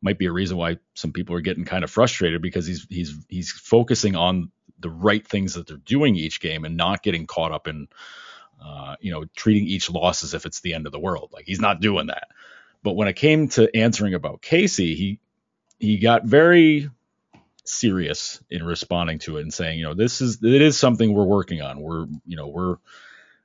[0.00, 3.14] might be a reason why some people are getting kind of frustrated because he's he's
[3.28, 7.50] he's focusing on the right things that they're doing each game and not getting caught
[7.50, 7.88] up in
[8.64, 11.30] uh, you know treating each loss as if it's the end of the world.
[11.32, 12.28] Like he's not doing that.
[12.84, 15.20] But when it came to answering about Casey, he
[15.80, 16.88] he got very
[17.64, 21.24] serious in responding to it and saying, you know, this is it is something we're
[21.24, 21.80] working on.
[21.80, 22.76] We're you know we're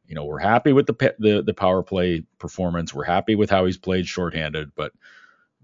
[0.09, 2.93] you know we're happy with the the, the power play performance.
[2.93, 4.91] We're happy with how he's played shorthanded, but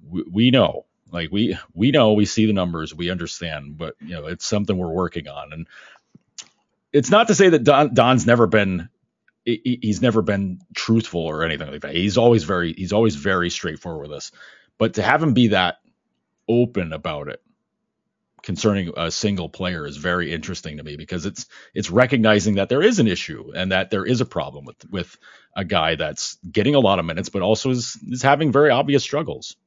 [0.07, 4.13] we, we know like we we know we see the numbers, we understand, but you
[4.13, 5.51] know it's something we're working on.
[5.51, 5.67] And
[6.93, 8.89] it's not to say that Don, Don's never been
[9.45, 11.93] he's never been truthful or anything like that.
[11.95, 14.31] He's always very he's always very straightforward with us.
[14.77, 15.77] But to have him be that
[16.47, 17.41] open about it
[18.45, 22.81] concerning a single player is very interesting to me because it's it's recognizing that there
[22.81, 25.17] is an issue and that there is a problem with with
[25.55, 29.03] a guy that's getting a lot of minutes but also is is having very obvious
[29.03, 29.57] struggles.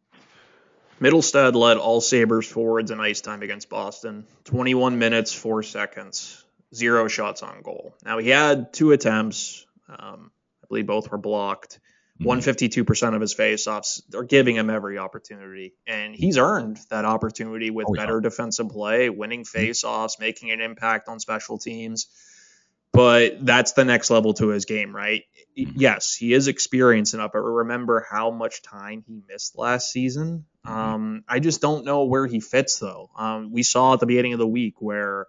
[1.00, 4.26] Mittelstadt led all Sabres forwards in ice time against Boston.
[4.46, 7.94] 21 minutes, 4 seconds zero shots on goal.
[8.04, 9.66] Now he had two attempts.
[9.88, 10.30] Um,
[10.62, 11.80] I believe both were blocked.
[12.20, 12.30] Mm-hmm.
[12.30, 17.86] 152% of his faceoffs are giving him every opportunity, and he's earned that opportunity with
[17.88, 19.58] oh, better defensive play, winning mm-hmm.
[19.58, 22.08] faceoffs, making an impact on special teams.
[22.90, 25.22] But that's the next level to his game, right?
[25.56, 25.78] Mm-hmm.
[25.78, 30.44] Yes, he is experienced enough, but remember how much time he missed last season.
[30.66, 30.76] Mm-hmm.
[30.76, 33.10] Um, I just don't know where he fits, though.
[33.16, 35.26] Um, we saw at the beginning of the week where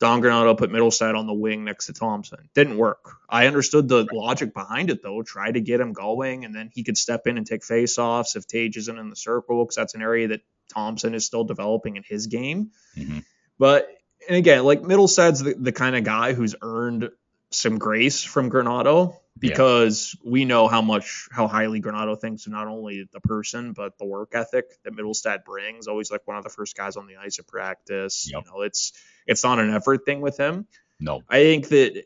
[0.00, 2.48] Don Granato put Mittelstadt on the wing next to Thompson.
[2.54, 3.16] Didn't work.
[3.28, 5.22] I understood the logic behind it though.
[5.22, 8.46] Try to get him going, and then he could step in and take faceoffs if
[8.46, 12.04] Tage isn't in the circle, because that's an area that Thompson is still developing in
[12.06, 12.70] his game.
[12.96, 13.20] Mm-hmm.
[13.58, 13.88] But
[14.28, 17.10] and again, like Mittelstadt's the, the kind of guy who's earned
[17.50, 20.30] some grace from Granato because yeah.
[20.30, 24.04] we know how much how highly Granato thinks of not only the person but the
[24.04, 25.86] work ethic that Mittelstadt brings.
[25.86, 28.28] Always like one of the first guys on the ice at practice.
[28.30, 28.44] Yep.
[28.44, 28.92] You know, it's
[29.28, 30.66] it's not an effort thing with him.
[30.98, 32.04] No, I think that,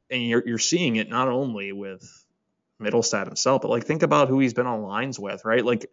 [0.10, 2.02] and you're you're seeing it not only with
[2.80, 5.64] Mittelstadt himself, but like think about who he's been on lines with, right?
[5.64, 5.90] Like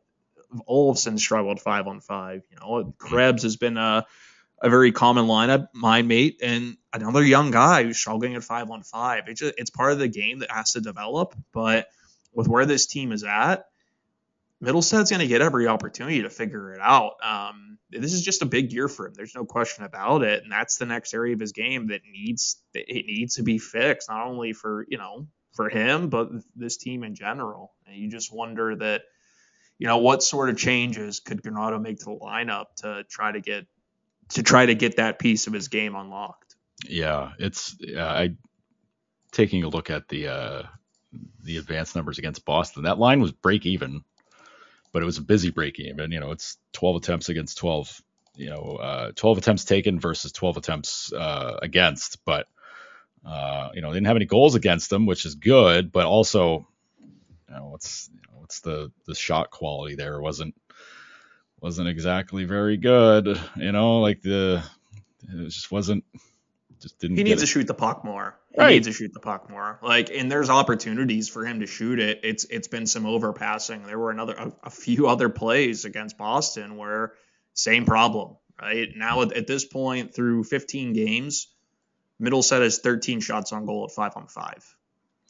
[0.67, 2.43] Olofsson struggled five on five.
[2.49, 2.89] You know, mm-hmm.
[2.97, 4.05] Krebs has been a
[4.61, 8.83] a very common lineup, my mate, and another young guy who's struggling at five on
[8.83, 9.23] five.
[9.27, 11.33] It's just, it's part of the game that has to develop.
[11.51, 11.87] But
[12.31, 13.65] with where this team is at,
[14.61, 17.13] Mittelstadt's going to get every opportunity to figure it out.
[17.23, 19.13] Um, this is just a big year for him.
[19.15, 22.61] There's no question about it, and that's the next area of his game that needs
[22.73, 27.03] it needs to be fixed, not only for you know for him, but this team
[27.03, 27.73] in general.
[27.85, 29.01] And you just wonder that,
[29.77, 33.41] you know, what sort of changes could Granato make to the lineup to try to
[33.41, 33.65] get
[34.29, 36.55] to try to get that piece of his game unlocked.
[36.87, 38.35] Yeah, it's I
[39.31, 40.63] taking a look at the uh,
[41.43, 42.83] the advanced numbers against Boston.
[42.83, 44.03] That line was break even,
[44.91, 46.11] but it was a busy break even.
[46.11, 48.01] You know, it's 12 attempts against 12.
[48.35, 52.47] You know, uh, 12 attempts taken versus 12 attempts uh, against, but
[53.25, 55.91] uh, you know, they didn't have any goals against them, which is good.
[55.91, 56.67] But also,
[56.99, 60.55] you know, what's you know, what's the the shot quality there wasn't
[61.59, 63.39] wasn't exactly very good.
[63.55, 64.63] You know, like the
[65.23, 66.03] it just wasn't
[66.81, 67.17] just didn't.
[67.17, 67.45] He needs it.
[67.45, 68.37] to shoot the puck more.
[68.53, 68.69] He right.
[68.71, 69.79] needs to shoot the puck more.
[69.81, 72.21] Like, and there's opportunities for him to shoot it.
[72.23, 73.85] It's it's been some overpassing.
[73.85, 77.13] There were another a, a few other plays against Boston where
[77.53, 78.37] same problem.
[78.61, 81.47] Right now at, at this point through 15 games,
[82.21, 84.75] Mittelstadt has 13 shots on goal at five on five.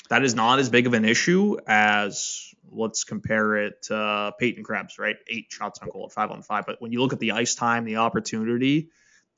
[0.09, 4.63] That is not as big of an issue as let's compare it to uh, Peyton
[4.63, 5.15] Krebs, right?
[5.29, 6.65] Eight shots on goal at five on five.
[6.65, 8.89] But when you look at the ice time, the opportunity,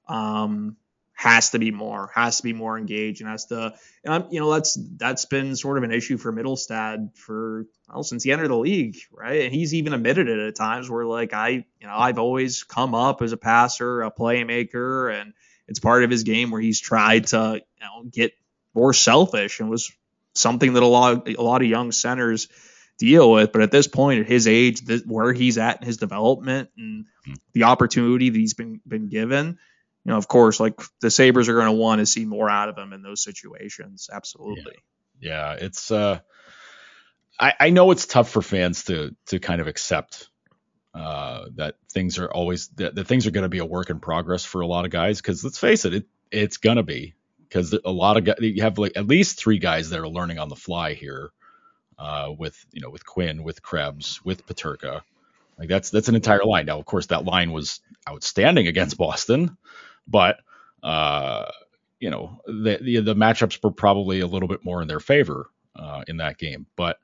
[0.07, 0.77] um,
[1.23, 4.41] has to be more, has to be more engaged, and has to, and I'm, you
[4.41, 8.49] know, that's that's been sort of an issue for Mittelstadt for well since he entered
[8.49, 9.43] the league, right?
[9.43, 12.93] And he's even admitted it at times where like I, you know, I've always come
[12.93, 15.33] up as a passer, a playmaker, and
[15.69, 18.33] it's part of his game where he's tried to, you know, get
[18.73, 19.93] more selfish and was
[20.33, 22.49] something that a lot a lot of young centers
[22.97, 23.53] deal with.
[23.53, 27.33] But at this point, at his age, where he's at in his development and hmm.
[27.53, 29.57] the opportunity that he's been been given,
[30.05, 32.69] you know, of course, like the Sabres are going to want to see more out
[32.69, 34.09] of him in those situations.
[34.11, 34.75] Absolutely.
[35.19, 35.91] Yeah, yeah it's.
[35.91, 36.19] uh
[37.39, 40.29] I, I know it's tough for fans to to kind of accept
[40.93, 43.99] uh, that things are always that, that things are going to be a work in
[43.99, 47.15] progress for a lot of guys because let's face it, it it's going to be
[47.39, 50.37] because a lot of guys you have like at least three guys that are learning
[50.37, 51.31] on the fly here
[51.97, 55.01] uh, with you know with Quinn, with Krebs, with Peterka.
[55.57, 56.65] Like that's that's an entire line.
[56.65, 59.57] Now, of course, that line was outstanding against Boston,
[60.07, 60.37] but
[60.81, 61.45] uh,
[61.99, 65.49] you know the, the, the matchups were probably a little bit more in their favor
[65.75, 66.65] uh, in that game.
[66.75, 66.97] But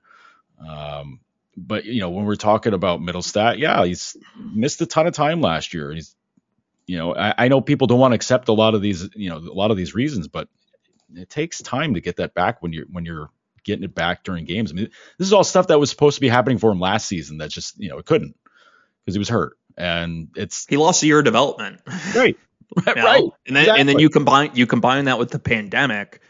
[0.65, 1.19] um,
[1.55, 5.41] but you know when we're talking about Mittelstadt, yeah, he's missed a ton of time
[5.41, 5.93] last year.
[5.93, 6.15] He's
[6.85, 9.29] you know I, I know people don't want to accept a lot of these you
[9.29, 10.47] know a lot of these reasons, but
[11.15, 13.29] it takes time to get that back when you're when you're
[13.63, 14.71] getting it back during games.
[14.71, 17.07] I mean, this is all stuff that was supposed to be happening for him last
[17.07, 18.35] season that just, you know, it couldn't
[19.05, 19.57] because he was hurt.
[19.77, 21.81] And it's he lost a year of development.
[22.15, 22.37] right.
[22.85, 22.95] right.
[22.95, 23.23] right.
[23.47, 23.79] And then exactly.
[23.79, 26.21] and then you combine you combine that with the pandemic,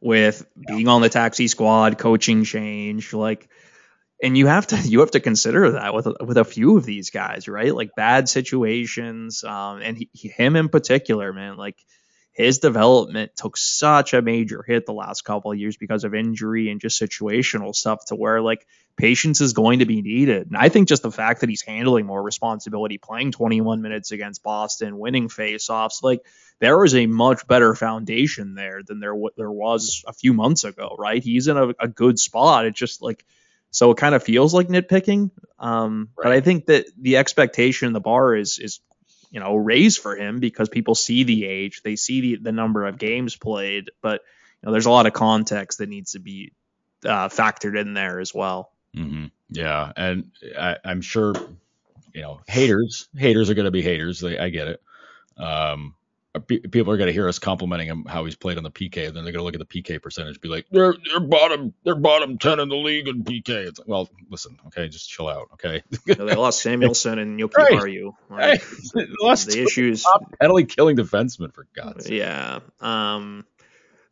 [0.00, 3.48] with being on the taxi squad, coaching change, like
[4.22, 7.10] and you have to you have to consider that with with a few of these
[7.10, 7.74] guys, right?
[7.74, 11.56] Like bad situations, um, and he, him in particular, man.
[11.56, 11.76] Like
[12.40, 16.70] his development took such a major hit the last couple of years because of injury
[16.70, 20.46] and just situational stuff to where like patience is going to be needed.
[20.46, 24.42] And I think just the fact that he's handling more responsibility, playing 21 minutes against
[24.42, 26.24] Boston, winning faceoffs, like
[26.60, 30.96] there is a much better foundation there than there there was a few months ago,
[30.98, 31.22] right?
[31.22, 32.66] He's in a, a good spot.
[32.66, 33.24] It's just like
[33.70, 35.30] so it kind of feels like nitpicking.
[35.58, 36.24] Um, right.
[36.24, 38.80] But I think that the expectation, the bar is is
[39.30, 42.86] you know raise for him because people see the age, they see the, the number
[42.86, 44.20] of games played, but
[44.62, 46.52] you know there's a lot of context that needs to be
[47.04, 48.72] uh, factored in there as well.
[48.96, 49.26] Mm-hmm.
[49.50, 51.34] Yeah, and I, am sure
[52.12, 54.22] you know haters haters are going to be haters.
[54.24, 54.82] I get it.
[55.36, 55.94] Um,
[56.38, 59.16] people are going to hear us complimenting him how he's played on the PK, and
[59.16, 61.96] then they're going to look at the PK percentage, be like, they're they're bottom they're
[61.96, 63.48] bottom ten in the league in PK.
[63.48, 65.82] It's like, well, listen, okay, just chill out, okay.
[66.06, 68.60] they lost Samuelsson and Joki right.
[68.94, 69.38] Like, right.
[69.38, 70.06] the issues
[70.40, 72.18] penalty killing defenseman for God's sake.
[72.18, 72.60] Yeah.
[72.80, 73.44] Um.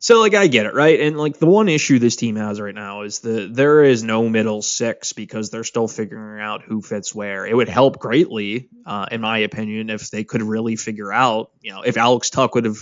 [0.01, 1.01] So like I get it, right?
[1.01, 4.29] And like the one issue this team has right now is that there is no
[4.29, 7.45] middle six because they're still figuring out who fits where.
[7.45, 11.73] It would help greatly, uh, in my opinion, if they could really figure out, you
[11.73, 12.79] know, if Alex Tuch would have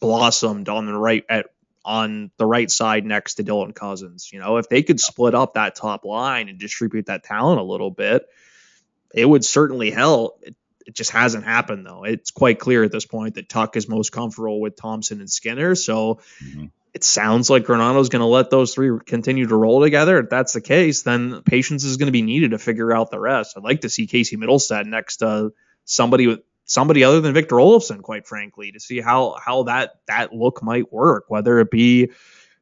[0.00, 1.46] blossomed on the right at
[1.84, 5.54] on the right side next to Dylan Cozens, You know, if they could split up
[5.54, 8.26] that top line and distribute that talent a little bit,
[9.14, 10.42] it would certainly help.
[10.86, 12.04] It, just hasn't happened though.
[12.04, 15.74] It's quite clear at this point that Tuch is most comfortable with Thompson and Skinner.
[15.74, 16.66] So mm-hmm.
[16.92, 20.18] it sounds like Granato's going to let those three continue to roll together.
[20.18, 23.20] If that's the case, then patience is going to be needed to figure out the
[23.20, 23.56] rest.
[23.56, 25.52] I'd like to see Casey Mittelstadt next to
[25.84, 30.32] somebody with somebody other than Victor Olofsson, quite frankly, to see how how that that
[30.32, 31.24] look might work.
[31.28, 32.10] Whether it be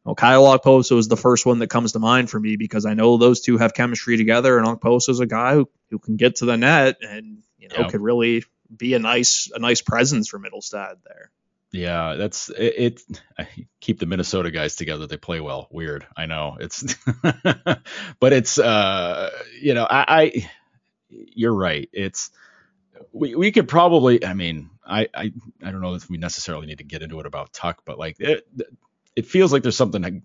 [0.04, 2.94] well, Kyle Okposo is the first one that comes to mind for me because I
[2.94, 6.37] know those two have chemistry together, and Okposo is a guy who, who can get
[6.37, 8.44] to the net and you know, could really
[8.77, 11.31] be a nice a nice presence for Mittelstadt there.
[11.70, 12.75] Yeah, that's it,
[13.09, 13.20] it.
[13.38, 13.48] I
[13.81, 15.07] keep the Minnesota guys together.
[15.07, 15.68] They play well.
[15.70, 16.59] Weird, I know.
[16.61, 16.96] It's,
[18.20, 20.48] but it's uh, you know, I, I,
[21.09, 21.88] you're right.
[21.92, 22.31] It's
[23.12, 24.25] we we could probably.
[24.25, 27.27] I mean, I I I don't know if we necessarily need to get into it
[27.27, 28.46] about Tuch, but like it,
[29.16, 30.22] it feels like there's something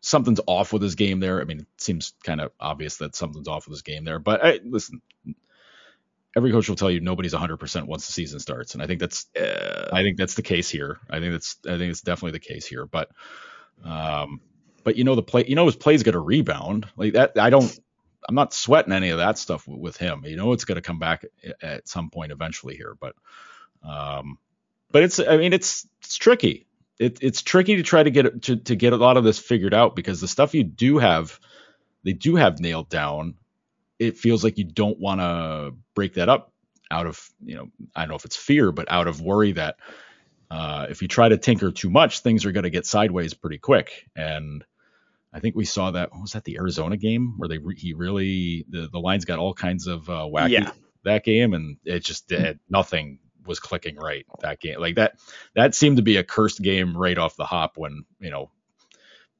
[0.00, 1.40] something's off with his game there.
[1.40, 4.18] I mean, it seems kind of obvious that something's off with his game there.
[4.18, 5.02] But I, listen,
[6.38, 9.26] every coach will tell you nobody's 100% once the season starts, and I think that's
[9.36, 10.98] uh, I think that's the case here.
[11.10, 12.86] I think that's I think it's definitely the case here.
[12.86, 13.10] But
[13.84, 14.40] um,
[14.84, 17.38] but you know the play, you know his play's going to rebound like that.
[17.38, 17.78] I don't.
[18.28, 20.22] I'm not sweating any of that stuff with him.
[20.24, 21.24] You know it's going to come back
[21.60, 23.14] at some point eventually here, but
[23.82, 24.38] um,
[24.90, 26.66] but it's I mean it's it's tricky.
[26.98, 29.74] It, it's tricky to try to get to to get a lot of this figured
[29.74, 31.38] out because the stuff you do have,
[32.04, 33.34] they do have nailed down
[33.98, 36.52] it feels like you don't want to break that up
[36.90, 39.76] out of you know I don't know if it's fear, but out of worry that
[40.50, 43.58] uh, if you try to tinker too much, things are going to get sideways pretty
[43.58, 44.08] quick.
[44.16, 44.64] And
[45.32, 48.64] I think we saw that was that the Arizona game where they re- he really
[48.68, 50.70] the the lines got all kinds of uh, wacky yeah.
[51.04, 54.78] that game, and it just did nothing was clicking right that game.
[54.80, 55.14] Like that
[55.54, 58.50] that seemed to be a cursed game right off the hop when you know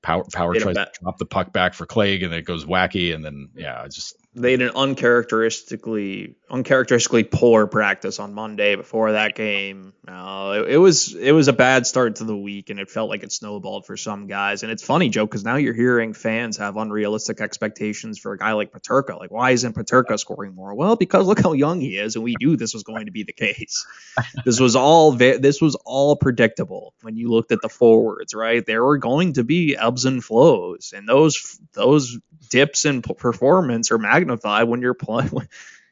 [0.02, 3.24] Power Power tries to drop the puck back for Clague and it goes wacky and
[3.24, 9.92] then yeah, just they had an uncharacteristically uncharacteristically poor practice on Monday before that game.
[10.06, 13.10] Uh, it, it, was it was a bad start to the week, and it felt
[13.10, 14.62] like it snowballed for some guys.
[14.62, 18.52] And it's funny, Joe, because now you're hearing fans have unrealistic expectations for a guy
[18.52, 19.18] like Peterka.
[19.18, 20.74] Like, why isn't Peterka scoring more?
[20.74, 23.24] Well, because look how young he is, and we knew this was going to be
[23.24, 23.86] the case.
[24.44, 28.64] this was all this was all predictable when you looked at the forwards, right?
[28.64, 32.18] There were going to be ebbs and flows, and those those
[32.50, 35.30] dips in performance are magnified when you're playing.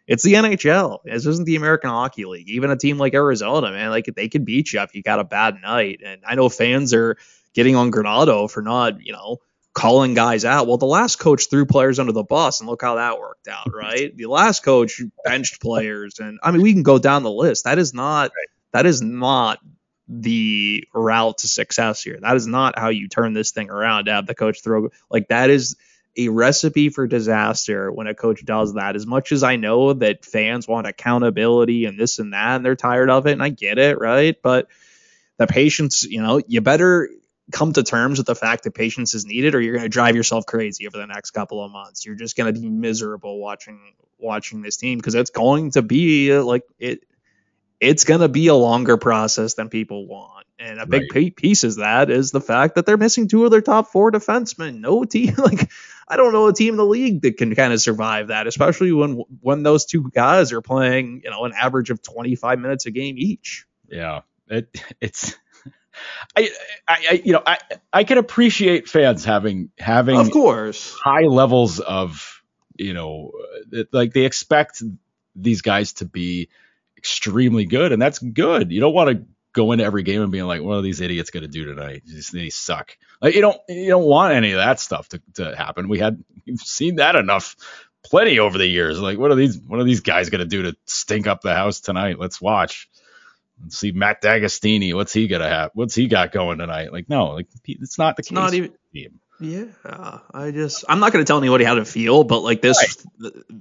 [0.06, 1.00] It's the NHL.
[1.04, 2.48] This isn't the American Hockey League.
[2.48, 5.24] Even a team like Arizona, man, like they could beat you if you got a
[5.24, 6.00] bad night.
[6.06, 7.16] And I know fans are
[7.54, 9.38] getting on Granato for not, you know,
[9.76, 10.66] calling guys out.
[10.66, 13.68] Well, the last coach threw players under the bus, and look how that worked out,
[13.74, 14.16] right?
[14.16, 17.64] the last coach benched players, and I mean, we can go down the list.
[17.64, 18.48] That is not right.
[18.72, 19.58] that is not
[20.08, 22.18] the route to success here.
[22.20, 25.28] That is not how you turn this thing around to have the coach throw like
[25.28, 25.76] that is
[26.16, 28.96] a recipe for disaster when a coach does that.
[28.96, 32.76] As much as I know that fans want accountability and this and that, and they're
[32.76, 34.36] tired of it, and I get it, right?
[34.42, 34.68] But
[35.38, 37.08] the patience, you know, you better
[37.52, 40.16] come to terms with the fact that patience is needed, or you're going to drive
[40.16, 42.04] yourself crazy over the next couple of months.
[42.04, 43.78] You're just going to be miserable watching
[44.18, 47.04] watching this team because it's going to be like it.
[47.80, 50.35] it's going to be a longer process than people want.
[50.58, 51.36] And a big Right.
[51.36, 54.80] piece is that is the fact that they're missing two of their top four defensemen.
[54.80, 55.70] No team like
[56.08, 58.92] I don't know a team in the league that can kind of survive that, especially
[58.92, 62.90] when when those two guys are playing, you know, an average of 25 minutes a
[62.90, 63.66] game each.
[63.88, 64.68] Yeah, it
[65.00, 65.34] it's.
[66.36, 66.50] I,
[66.86, 67.58] I, I, you know, I,
[67.92, 70.92] I can appreciate fans having having Of course.
[70.92, 72.42] high levels of,
[72.76, 73.32] you know,
[73.74, 74.82] uh, like they expect
[75.34, 76.48] these guys to be
[76.98, 78.72] extremely good, and that's good.
[78.72, 79.24] You don't want to
[79.56, 82.02] go into every game and being like, "What are these idiots going to do tonight?
[82.06, 85.56] These, these suck." Like you don't you don't want any of that stuff to, to
[85.56, 85.88] happen.
[85.88, 87.56] We had we've seen that enough,
[88.04, 89.00] plenty over the years.
[89.00, 91.54] Like, what are these what are these guys going to do to stink up the
[91.54, 92.20] house tonight?
[92.20, 92.88] Let's watch.
[93.62, 94.94] Let's see Matt D'Agostini.
[94.94, 95.70] What's he gonna have?
[95.74, 96.92] What's he got going tonight?
[96.92, 98.34] Like, no, like it's not the It's case.
[98.34, 99.20] not even team.
[99.38, 99.66] Yeah,
[100.32, 103.06] I just I'm not going to tell anybody how to feel, but like this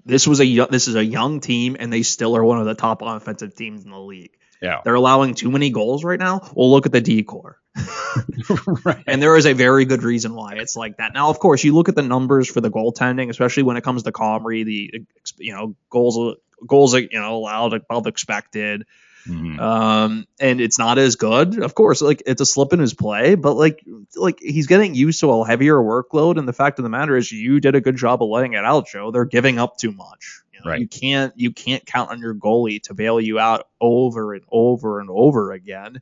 [0.06, 2.76] this was a this is a young team and they still are one of the
[2.76, 4.32] top offensive teams in the league.
[4.62, 4.82] Yeah.
[4.84, 6.41] They're allowing too many goals right now.
[6.53, 7.60] Well, look at the D corps.
[8.86, 9.03] right.
[9.06, 11.14] And there is a very good reason why it's like that.
[11.14, 14.03] Now, of course, you look at the numbers for the goaltending, especially when it comes
[14.03, 15.06] to Comrie, the
[15.38, 18.86] you know goals goals you know allowed above expected.
[19.28, 19.60] Mhm.
[19.60, 21.60] Um, and it's not as good.
[21.62, 23.84] Of course, like it's a slip in his play, but like
[24.16, 26.38] like he's getting used to a heavier workload.
[26.38, 28.64] And the fact of the matter is, you did a good job of letting it
[28.64, 29.12] out, Joe.
[29.12, 30.42] They're giving up too much.
[30.54, 30.80] You, know, Right.
[30.82, 35.00] you can't you can't count on your goalie to bail you out over and over
[35.00, 36.02] and over again.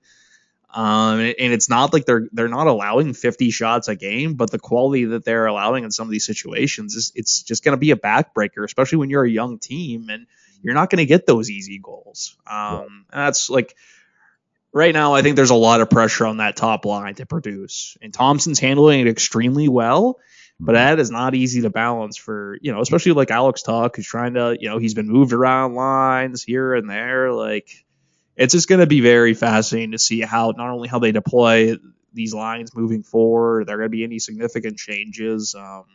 [0.75, 4.49] Um, and, and it's not like they're they're not allowing 50 shots a game, but
[4.51, 7.79] the quality that they're allowing in some of these situations is it's just going to
[7.79, 10.25] be a backbreaker, especially when you're a young team and
[10.63, 12.37] you're not going to get those easy goals.
[12.47, 13.75] Um, and that's like
[14.73, 15.13] right now.
[15.13, 18.59] I think there's a lot of pressure on that top line to produce, and Thompson's
[18.59, 20.19] handling it extremely well.
[20.59, 24.07] But that is not easy to balance for you know, especially like Alex Tuch, who's
[24.07, 27.31] trying to you know he's been moved around lines here and there.
[27.31, 27.69] Like
[28.35, 31.77] it's just going to be very fascinating to see how not only how they deploy
[32.13, 35.55] these lines moving forward, are there going to be any significant changes.
[35.55, 35.85] Um,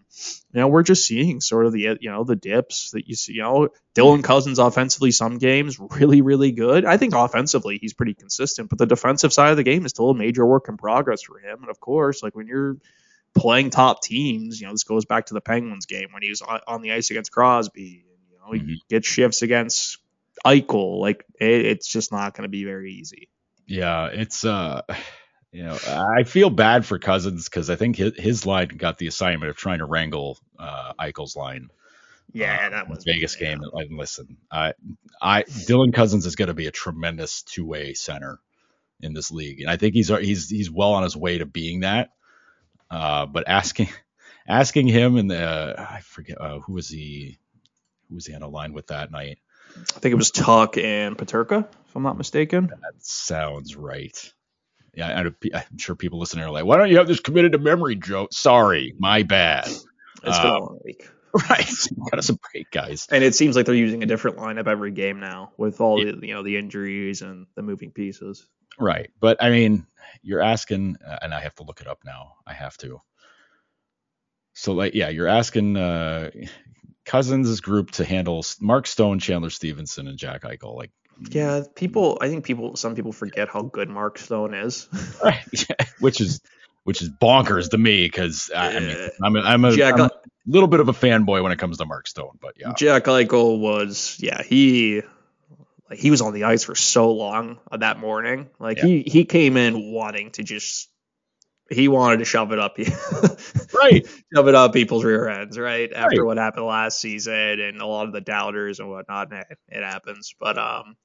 [0.53, 3.35] you know, we're just seeing sort of the you know the dips that you see.
[3.35, 6.85] You know, Dylan Cozens offensively some games really really good.
[6.85, 10.11] I think offensively he's pretty consistent, but the defensive side of the game is still
[10.11, 11.61] a major work in progress for him.
[11.63, 12.77] And of course, like when you're
[13.35, 16.43] playing top teams, you know, this goes back to the Penguins game when he was
[16.43, 18.05] on the ice against Crosby.
[18.09, 18.79] And, you know, he Mhm.
[18.89, 19.99] gets shifts against
[20.45, 20.99] Eichel.
[21.01, 23.29] Like it, it's just not going to be very easy.
[23.67, 24.81] Yeah, it's uh
[25.53, 29.07] you know, I feel bad for Cozens because I think his, his line got the
[29.07, 31.69] assignment of trying to wrangle uh, Eichel's line.
[32.67, 33.61] uh, that the Vegas game.
[33.73, 34.75] And listen, I,
[35.21, 38.39] I Dylan Cozens is going to be a tremendous two way center
[39.01, 41.81] in this league, and I think he's he's he's well on his way to being
[41.81, 42.11] that.
[42.91, 43.89] Uh, but asking
[44.49, 47.39] asking him and the I forget uh, who was he
[48.09, 49.39] who was he on a line with that night.
[49.77, 52.67] I think it was Tuck and Peterka, if I'm not mistaken.
[52.67, 54.33] That sounds right.
[54.95, 57.97] Yeah, I'm sure people listening are like, "Why don't you have this committed to memory,
[57.97, 59.67] Joe?" Sorry, my bad.
[59.67, 59.85] It's
[60.23, 61.09] been Uh, a long week.
[61.51, 61.71] Right,
[62.11, 63.07] got us a break, guys.
[63.13, 66.27] And it seems like they're using a different lineup every game now with all the
[66.27, 68.47] you know the injuries and the moving pieces.
[68.79, 69.87] Right, but I mean,
[70.23, 72.37] you're asking, uh, and I have to look it up now.
[72.47, 73.03] I have to.
[74.55, 76.31] So, like, yeah, you're asking uh,
[77.05, 80.75] Cozens' group to handle Mark Stone, Chandler Stephenson, and Jack Eichel.
[80.75, 80.91] Like,
[81.31, 82.19] Yeah, people.
[82.21, 82.77] I think people.
[82.77, 84.89] Some people forget how good Mark Stone is.
[86.01, 86.41] which is
[86.85, 90.01] which is bonkers to me because I, I mean, I'm a, I'm, a, Jack, I'm
[90.01, 90.11] a
[90.47, 93.59] little bit of a fanboy when it comes to Mark Stone, but yeah, Jack Eichel
[93.59, 94.17] was.
[94.21, 95.03] Yeah, he.
[95.91, 98.51] Like he was on the ice for so long that morning.
[98.59, 98.85] Like Yeah.
[98.85, 100.89] he he came in wanting to just.
[101.71, 102.79] He wanted to shove it up.
[103.75, 105.93] right, shove it up people's rear ends, right?
[105.93, 106.27] After Right.
[106.27, 109.83] what happened last season and a lot of the doubters and whatnot, and it, it
[109.83, 110.35] happens.
[110.41, 110.97] But um,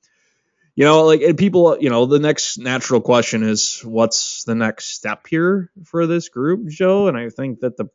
[0.76, 4.86] you know, like and people, you know, the next natural question is, what's the next
[4.96, 7.08] step here for this group, Joe?
[7.08, 7.86] And I think that the,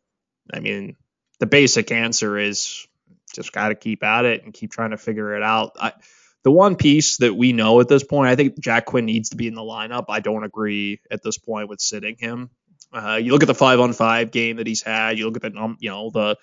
[0.53, 0.97] I mean,
[1.41, 2.87] the basic answer is
[3.35, 5.73] just got to keep at it and keep trying to figure it out.
[5.81, 5.93] I,
[6.45, 9.37] the one piece that we know at this point, I think Jack Quinn needs to
[9.37, 10.07] be in the lineup.
[10.09, 12.51] I don't agree at this point with sitting him.
[12.93, 15.19] Uh, you look at the five on five game that he's had.
[15.19, 16.37] You look at the num, you know the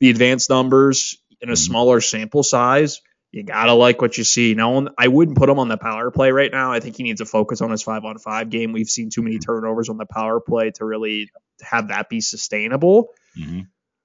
[0.00, 1.58] the advanced numbers in a Mhm.
[1.58, 3.02] smaller sample size.
[3.34, 4.54] You gotta like what you see.
[4.54, 6.70] Now, I wouldn't put him on the power play right now.
[6.70, 8.70] I think he needs to focus on his five on five game.
[8.70, 13.08] We've seen too many turnovers on the power play to really have that be sustainable.
[13.36, 13.62] hmm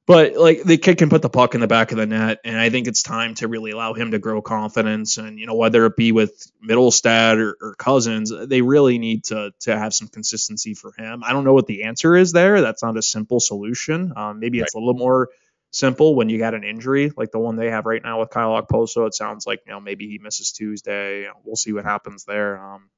[0.08, 2.60] But like the kid can put the puck in the back of the net, and
[2.60, 5.18] I think it's time to really allow him to grow confidence.
[5.18, 9.52] And you know whether it be with Mittelstadt or, or Cozens, they really need to
[9.60, 11.24] to have some consistency for him.
[11.24, 12.62] I don't know what the answer is there.
[12.62, 14.12] That's not a simple solution.
[14.16, 15.30] Um, maybe it's a little more
[15.72, 18.62] simple when you got an injury like the one they have right now with Kyle
[18.62, 19.08] Okposo.
[19.08, 21.28] It sounds like you know maybe he misses Tuesday.
[21.44, 22.62] We'll see what happens there.
[22.62, 22.90] Um,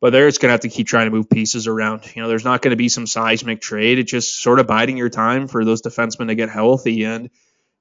[0.00, 2.04] but they're just going to have to keep trying to move pieces around.
[2.16, 3.98] You know, there's not going to be some seismic trade.
[3.98, 7.28] It's just sort of biding your time for those defensemen to get healthy and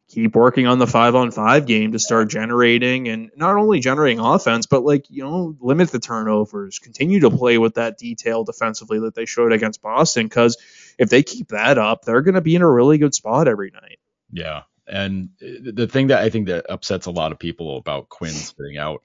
[0.09, 4.19] keep working on the five on five game to start generating and not only generating
[4.19, 8.99] offense, but like, you know, limit the turnovers, continue to play with that detail defensively
[8.99, 10.27] that they showed against Boston.
[10.27, 10.57] Cause
[10.99, 13.71] if they keep that up, they're going to be in a really good spot every
[13.71, 13.99] night.
[14.31, 14.63] Yeah.
[14.85, 18.77] And the thing that I think that upsets a lot of people about Quinn sitting
[18.77, 19.01] out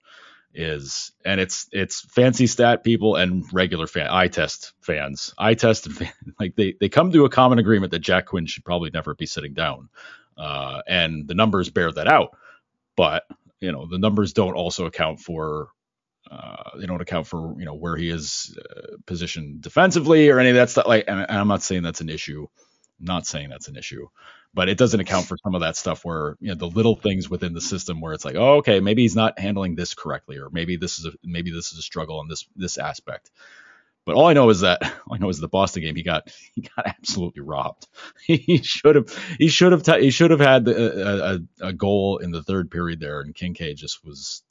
[0.54, 5.86] is and it's it's fancy stat people and regular fan eye test fans eye test
[5.86, 8.88] and fan, like they they come to a common agreement that jack quinn should probably
[8.94, 9.88] never be sitting down
[10.38, 12.36] uh, and the numbers bear that out
[12.96, 13.24] but
[13.60, 15.70] you know the numbers don't also account for
[16.30, 20.50] uh, they don't account for you know where he is uh, positioned defensively or any
[20.50, 22.46] of that stuff like and, i'm not saying that's an issue
[23.00, 24.06] not saying that's an issue
[24.54, 27.28] but it doesn't account for some of that stuff where you know the little things
[27.28, 30.48] within the system where it's like oh okay maybe he's not handling this correctly or
[30.50, 33.30] maybe this is a maybe this is a struggle in this this aspect
[34.04, 36.30] but all I know is that all I know is the Boston game he got
[36.54, 37.86] he got absolutely robbed.
[38.26, 42.18] he should have he should have t- he should have had a, a, a, goal
[42.18, 44.42] in the third period there, and Kinkaid just was.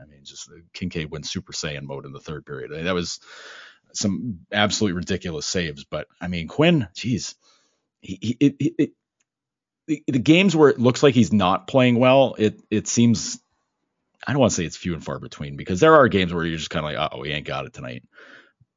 [0.00, 2.72] I mean, just Kinkaid went Super Saiyan mode in the third period.
[2.72, 3.20] I mean, that was
[3.92, 5.84] some absolutely ridiculous saves.
[5.84, 7.34] But I mean, Quinn, geez,
[8.00, 8.92] he, he
[9.86, 13.40] the, games where it looks like he's not playing well, it it seems
[14.26, 16.44] I don't want to say it's few and far between because there are games where
[16.44, 18.04] you're just kind of like, oh, he ain't got it tonight.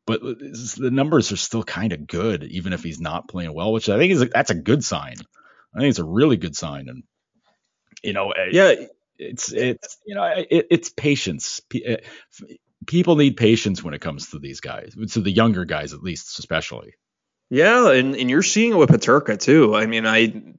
[0.08, 3.90] But the numbers are still kind of good, even if he's not playing well, which
[3.90, 5.16] I think is a, that's a good sign.
[5.74, 7.04] I think it's a really good sign, and
[8.04, 8.76] you know, eh, yeah,
[9.18, 11.62] it's it's you know, it, it's patience.
[11.74, 11.98] Eh,
[12.86, 16.40] people need patience when it comes to these guys, to the younger guys at least,
[16.40, 16.94] especially.
[17.50, 19.76] Yeah, and, and you're seeing it with Peterka too.
[19.76, 20.56] I mean, I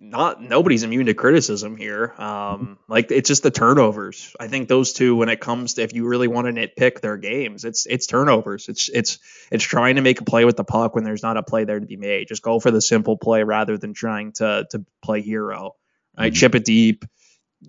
[0.00, 2.14] not nobody's immune to criticism here.
[2.18, 4.34] Um, like it's just the turnovers.
[4.38, 7.16] I think those two, when it comes to if you really want to nitpick their
[7.16, 8.68] games, it's it's turnovers.
[8.68, 9.18] It's it's
[9.50, 11.80] it's trying to make a play with the puck when there's not a play there
[11.80, 12.28] to be made.
[12.28, 15.74] Just go for the simple play rather than trying to to play hero.
[16.16, 16.38] Right, mm-hmm.
[16.38, 17.04] chip it deep,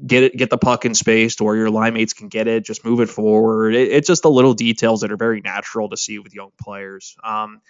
[0.06, 2.64] get it, get the puck in space to where your line mates can get it.
[2.64, 3.76] Just move it forward.
[3.76, 7.16] It, it's just the little details that are very natural to see with young players.
[7.24, 7.62] Um,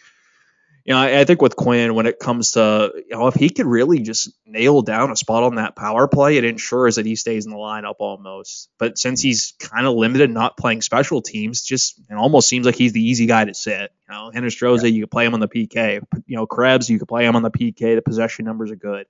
[0.85, 3.49] you know, I, I, think with Quinn, when it comes to, you know, if he
[3.49, 7.15] could really just nail down a spot on that power play, it ensures that he
[7.15, 8.69] stays in the lineup almost.
[8.77, 12.75] But since he's kind of limited, not playing special teams, just it almost seems like
[12.75, 13.91] he's the easy guy to sit.
[14.09, 14.87] You know, Hinostroza, yeah.
[14.87, 16.01] you could play him on the PK.
[16.25, 17.95] You know, Krebs, you could play him on the PK.
[17.95, 19.05] The possession numbers are good.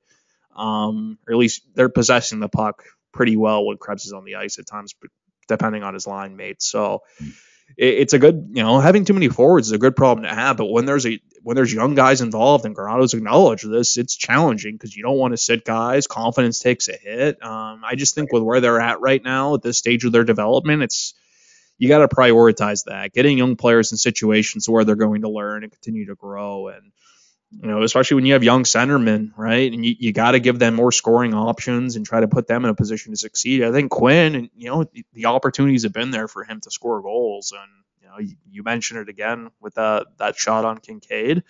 [0.55, 4.36] Um, or at least they're possessing the puck pretty well when Krebs is on the
[4.36, 4.93] ice at times,
[5.47, 6.70] depending on his line mates.
[6.70, 7.01] So.
[7.22, 7.34] Mm
[7.78, 10.57] it's a good, you know, having too many forwards is a good problem to have.
[10.57, 14.74] But when there's a when there's young guys involved, and Granato's acknowledged this, it's challenging
[14.74, 16.07] because you don't want to sit guys.
[16.07, 17.43] Confidence takes a hit.
[17.43, 20.24] Um, I just think with where they're at right now at this stage of their
[20.24, 21.14] development, it's
[21.78, 25.64] you got to prioritize that, getting young players in situations where they're going to learn
[25.64, 26.68] and continue to grow.
[26.68, 26.91] And
[27.52, 29.72] you know, especially when you have young centermen, right?
[29.72, 32.64] And you, you got to give them more scoring options and try to put them
[32.64, 33.64] in a position to succeed.
[33.64, 36.72] I think Quinn, and you know, the, the opportunities have been there for him to
[36.72, 37.52] score goals.
[37.52, 37.72] And
[38.02, 41.41] you know, you, you mentioned it again with that that shot on Kinkaid.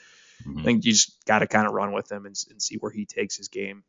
[0.47, 0.59] Mm-hmm.
[0.59, 2.91] I think you just got to kind of run with him and, and see where
[2.91, 3.83] he takes his game.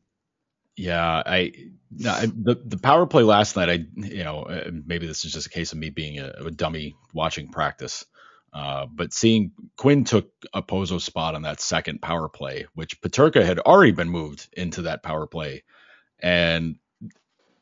[0.77, 1.53] Yeah, I
[1.91, 3.69] the the power play last night.
[3.69, 6.51] I you know uh, maybe this is just a case of me being a, a
[6.51, 8.05] dummy watching practice.
[8.53, 13.61] Uh, but seeing Quinn took Okposo's spot on that second power play, which Peterka had
[13.61, 15.62] already been moved into that power play,
[16.18, 16.76] and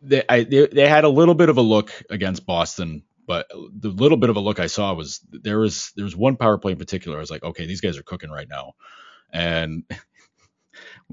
[0.00, 3.90] they, I, they they had a little bit of a look against Boston, but the
[3.90, 6.72] little bit of a look I saw was there was there was one power play
[6.72, 7.18] in particular.
[7.18, 8.72] I was like, okay, these guys are cooking right now,
[9.30, 9.84] and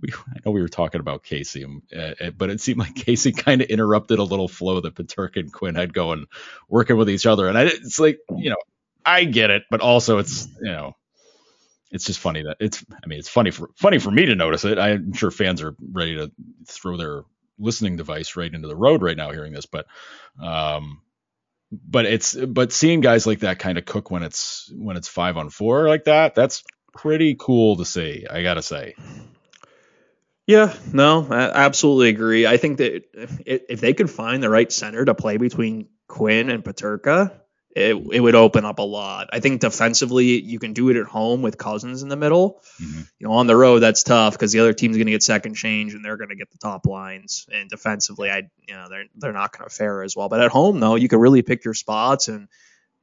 [0.01, 3.61] we, I know we were talking about Casey, uh, but it seemed like Casey kind
[3.61, 6.27] of interrupted a little flow that Peterka and Quinn had going,
[6.69, 7.47] working with each other.
[7.47, 8.57] And I, it's like, you know,
[9.05, 10.95] I get it, but also it's you know,
[11.91, 12.83] it's just funny that it's.
[13.03, 14.77] I mean, it's funny for funny for me to notice it.
[14.79, 16.31] I'm sure fans are ready to
[16.67, 17.23] throw their
[17.57, 19.85] listening device right into the road right now hearing this, but
[20.41, 21.01] um,
[21.71, 25.37] but it's but seeing guys like that kind of cook when it's when it's five
[25.37, 28.25] on four like that, that's pretty cool to see.
[28.29, 28.95] I gotta say.
[30.47, 32.45] Yeah, no, I absolutely agree.
[32.45, 36.51] I think that if, if they could find the right center to play between Quinn
[36.51, 37.31] and Peterka,
[37.75, 39.29] it, it would open up a lot.
[39.33, 42.61] I think defensively, you can do it at home with Cozens in the middle.
[42.81, 43.01] Mm-hmm.
[43.19, 45.55] You know, on the road, that's tough because the other team's going to get second
[45.55, 47.45] change and they're going to get the top lines.
[47.51, 50.29] And defensively, I you know they're they're not going to fare as well.
[50.29, 52.47] But at home, though, you can really pick your spots and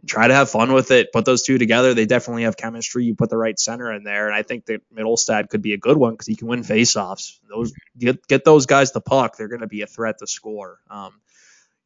[0.07, 1.13] try to have fun with it.
[1.13, 1.93] Put those two together.
[1.93, 3.05] They definitely have chemistry.
[3.05, 5.79] You put the right center in there, and I think that Mittelstadt could be a
[5.79, 7.41] good one because he can win faceoffs.
[7.51, 9.37] Those get get those guys the puck.
[9.37, 10.79] They're going to be a threat to score.
[10.91, 11.13] Um,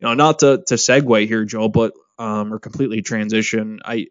[0.01, 3.81] you know, not to to segue here, Joe, but um, or completely transition.
[3.85, 4.07] I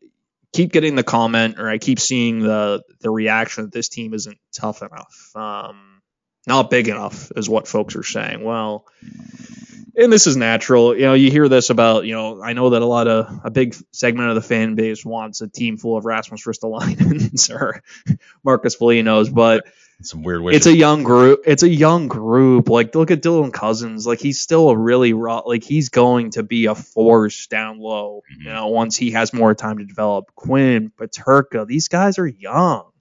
[0.53, 4.37] keep getting the comment, or I keep seeing the the reaction that this team isn't
[4.53, 5.31] tough enough.
[5.35, 6.01] Um,
[6.47, 8.43] not big enough is what folks are saying.
[8.43, 8.85] Well,
[9.97, 10.95] and this is natural.
[10.95, 13.49] You know, you hear this about, you know, I know that a lot of a
[13.49, 17.81] big segment of the fan base wants a team full of Rasmus Ristolainen or
[18.43, 19.65] Marcus Folignos, but
[20.01, 20.53] some weird way.
[20.53, 21.43] It's a young group.
[21.45, 22.69] It's a young group.
[22.69, 24.05] Like look at Dylan Cozens.
[24.05, 25.39] Like he's still a really raw.
[25.39, 28.21] Like he's going to be a force down low.
[28.31, 28.47] Mm-hmm.
[28.47, 30.33] You know, once he has more time to develop.
[30.35, 31.65] Quinn, Peterka.
[31.65, 32.91] These guys are young.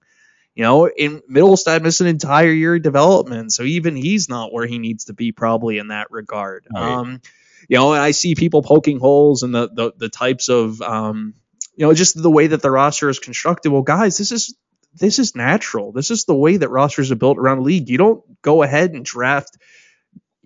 [0.55, 4.65] You know, in Mittelstadt missed an entire year of development, so even he's not where
[4.65, 6.65] he needs to be probably in that regard.
[6.73, 6.81] Right.
[6.81, 7.21] Um,
[7.67, 11.33] you know, and I see people poking holes in the the, the types of um,
[11.75, 13.69] you know, just the way that the roster is constructed.
[13.69, 14.55] Well, guys, this is
[14.97, 15.91] this is natural.
[15.91, 17.89] This is the way that rosters are built around the league.
[17.89, 19.57] You don't go ahead and draft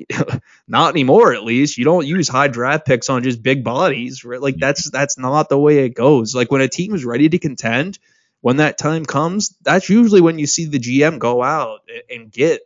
[0.67, 4.41] not anymore at least you don't use high draft picks on just big bodies right
[4.41, 7.37] like that's that's not the way it goes like when a team is ready to
[7.37, 7.99] contend
[8.41, 12.61] when that time comes, that's usually when you see the GM go out and get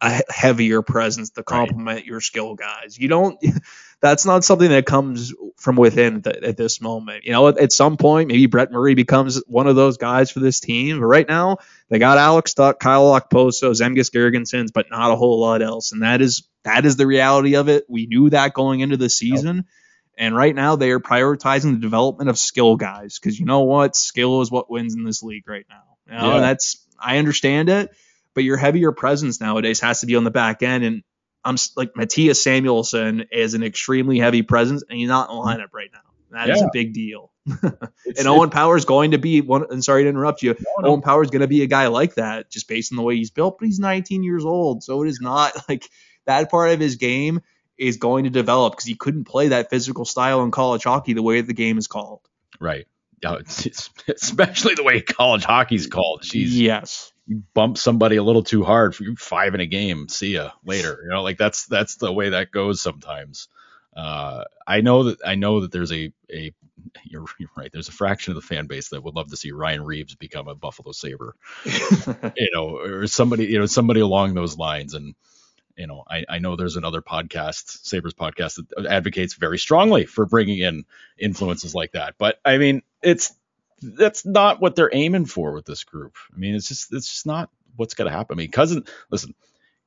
[0.00, 2.06] a heavier presence to complement right.
[2.06, 2.98] your skill guys.
[2.98, 3.42] You don't.
[4.00, 7.24] That's not something that comes from within th- at this moment.
[7.24, 10.38] You know, at, at, some point, maybe Brett Murray becomes one of those guys for
[10.38, 11.00] this team.
[11.00, 11.56] But right now,
[11.88, 15.90] they got Alex Tuch, Kyle Okposo, Zemgus Girgensons, but not a whole lot else.
[15.90, 17.86] And that is that is the reality of it.
[17.88, 19.56] We knew that going into the season.
[19.56, 19.66] Nope.
[20.16, 23.94] And right now they are prioritizing the development of skill guys because you know what,
[23.96, 25.82] skill is what wins in this league right now.
[26.06, 26.40] You know, yeah.
[26.40, 27.94] that's I understand it,
[28.38, 30.84] but your heavier presence nowadays has to be on the back end.
[30.84, 31.02] And
[31.44, 35.72] I'm like Mattias Samuelsson is an extremely heavy presence, and he's not in the lineup
[35.72, 35.98] right now.
[36.30, 36.54] That yeah.
[36.54, 37.32] is a big deal.
[37.62, 39.64] and Owen Power is going to be one.
[39.68, 40.54] And sorry to interrupt you.
[40.54, 40.88] No, no.
[40.90, 43.16] Owen Power is going to be a guy like that, just based on the way
[43.16, 43.58] he's built.
[43.58, 45.82] But he's 19 years old, so it is not like
[46.26, 47.40] that part of his game
[47.76, 51.24] is going to develop because he couldn't play that physical style in college hockey the
[51.24, 52.20] way the game is called.
[52.60, 52.86] Right.
[53.24, 53.38] Uh,
[54.08, 56.24] especially the way college hockey is called.
[56.24, 57.12] She's yes.
[57.28, 60.08] You bump somebody a little too hard for five in a game.
[60.08, 60.98] See ya later.
[61.02, 63.48] You know, like that's that's the way that goes sometimes.
[63.94, 66.52] Uh, I know that I know that there's a a
[67.04, 67.70] you're, you're, right.
[67.72, 70.48] There's a fraction of the fan base that would love to see Ryan Reaves become
[70.48, 74.94] a Buffalo Saber, you know, or somebody you know somebody along those lines.
[74.94, 75.14] And
[75.76, 80.26] you know, I, I know there's another podcast, Sabres podcast, that advocates very strongly for
[80.26, 80.84] bringing in
[81.18, 82.14] influences like that.
[82.18, 83.32] But I mean, it's
[83.80, 86.16] that's not what they're aiming for with this group.
[86.34, 88.36] I mean, it's just it's just not what's going to happen.
[88.36, 89.34] I mean, cousin, listen,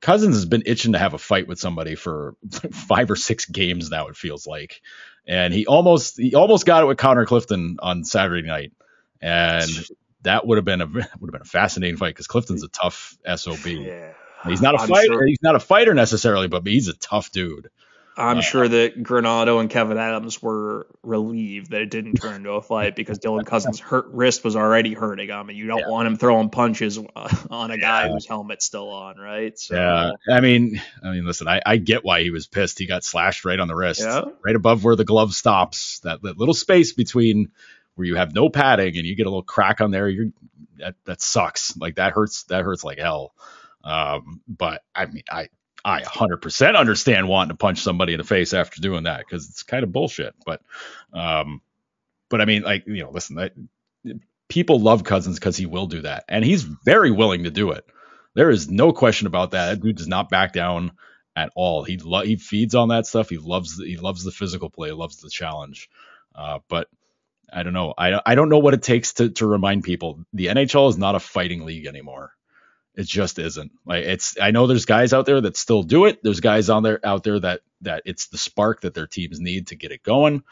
[0.02, 2.36] Cozens has been itching to have a fight with somebody for
[2.72, 4.08] five or six games now.
[4.08, 4.82] It feels like,
[5.28, 8.74] and he almost he almost got it with Connor Clifton on Saturday night,
[9.22, 9.70] and
[10.24, 13.18] that would have been a would have been a fascinating fight because Clifton's a tough
[13.36, 13.58] sob.
[13.66, 14.14] Yeah.
[14.48, 15.14] He's not a I'm fighter.
[15.14, 15.28] Sure.
[15.28, 17.70] He's not a fighter necessarily, but he's a tough dude.
[18.18, 22.52] I'm uh, sure that Granato and Kevyn Adams were relieved that it didn't turn into
[22.52, 25.32] a fight because Dylan Cozens' hurt wrist was already hurting.
[25.32, 25.90] I mean, you don't yeah.
[25.90, 28.12] want him throwing punches uh, on a guy yeah.
[28.12, 29.58] whose helmet's still on, right?
[29.58, 32.80] So, yeah, I mean, I mean, listen, I, I get why he was pissed.
[32.80, 34.24] He got slashed right on the wrist, yeah.
[34.44, 36.00] right above where the glove stops.
[36.00, 37.52] That, that little space between
[37.96, 40.10] where you have no padding and you get a little crack on there.
[40.10, 40.32] You're
[40.80, 41.78] that that sucks.
[41.78, 42.44] Like that hurts.
[42.44, 43.34] That hurts like hell.
[43.84, 45.50] Um, but I mean, I
[45.84, 49.64] I 100% understand wanting to punch somebody in the face after doing that because it's
[49.64, 50.36] kind of bullshit.
[50.46, 50.62] But
[51.14, 51.62] um,
[52.30, 53.52] but I mean, like you know, listen, I,
[54.50, 57.86] people love Cozens because he will do that, and he's very willing to do it.
[58.36, 59.70] There is no question about that.
[59.70, 60.94] That dude does not back down
[61.36, 61.84] at all.
[61.84, 63.30] He lo- he feeds on that stuff.
[63.30, 64.90] He loves the, he loves the physical play.
[64.90, 65.90] He Loves the challenge.
[66.36, 66.88] Uh, but
[67.52, 67.94] I don't know.
[67.98, 71.16] I I don't know what it takes to to remind people the NHL is not
[71.16, 72.34] a fighting league anymore.
[72.96, 73.72] It just isn't.
[73.86, 76.22] Like it's I know there's guys out there that still do it.
[76.24, 79.68] There's guys on there out there that that it's the spark that their teams need
[79.68, 80.44] to get it going.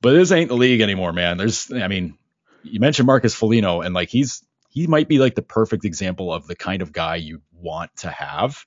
[0.00, 1.38] But this ain't the league anymore, man.
[1.38, 2.18] There's I mean,
[2.62, 6.46] you mentioned Marcus Foligno and like he's he might be like the perfect example of
[6.46, 8.64] the kind of guy you want to have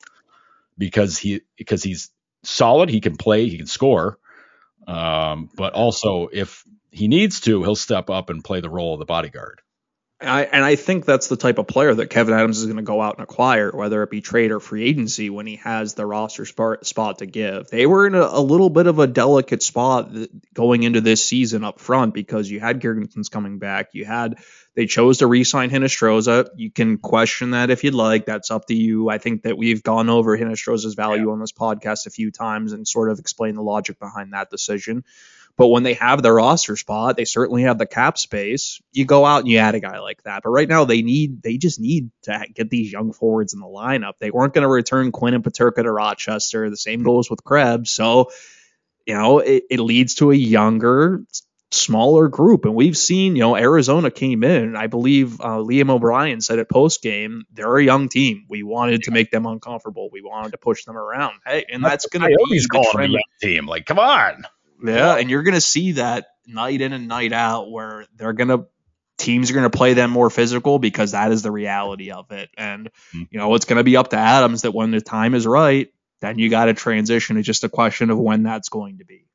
[0.78, 2.10] because he because he's
[2.44, 4.18] solid, he can play, he can score.
[4.88, 9.00] Um, but also if he needs to, he'll step up and play the role of
[9.00, 9.62] the bodyguard.
[10.22, 12.84] I, and I think that's the type of player that Kevyn Adams is going to
[12.84, 16.06] go out and acquire, whether it be trade or free agency, when he has the
[16.06, 17.70] roster spot, spot to give.
[17.70, 20.12] They were in a, a, little bit of a delicate spot
[20.54, 23.90] going into this season up front because you had Girgensons coming back.
[23.94, 24.38] You had
[24.76, 26.50] they chose to re-sign Hinostroza.
[26.56, 28.26] You can question that if you'd like.
[28.26, 29.10] That's up to you.
[29.10, 31.34] I think that we've gone over Hinostroza's value yeah.
[31.34, 35.04] on this podcast a few times and sort of explained the logic behind that decision.
[35.58, 38.82] But when they have their roster spot, they certainly have the cap space.
[38.92, 40.44] You go out and you add a guy like that.
[40.44, 43.66] But right now, they need they just need to get these young forwards in the
[43.66, 44.14] lineup.
[44.20, 46.70] They weren't going to return Quinn and Peterka to Rochester.
[46.70, 47.92] The same goes with Krebs.
[47.92, 48.32] So,
[49.06, 51.24] you know, it, it leads to a younger,
[51.72, 52.66] smaller group.
[52.66, 54.76] And we've seen, you know, Arizona came in.
[54.76, 58.46] I believe uh, Liam O'Brien said at post game, they're a young team.
[58.50, 60.10] We wanted to make them uncomfortable.
[60.12, 61.36] We wanted to push them around.
[61.46, 63.16] Hey, and that's, that's going to be the trend.
[63.42, 63.68] team.
[63.68, 64.44] Like, come on.
[64.84, 68.50] Yeah, and you're going to see that night in and night out where they're going
[68.50, 68.66] to
[69.18, 72.50] teams are going to play them more physical because that is the reality of it.
[72.58, 73.24] And mm-hmm.
[73.30, 75.90] you know, it's going to be up to Adams that when the time is right,
[76.22, 77.38] then you got to transition.
[77.38, 79.28] It's just a question of when that's going to be.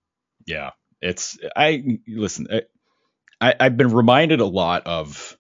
[0.47, 0.71] Yeah,
[1.01, 2.49] it's I listen.
[3.41, 5.37] I I've been reminded a lot of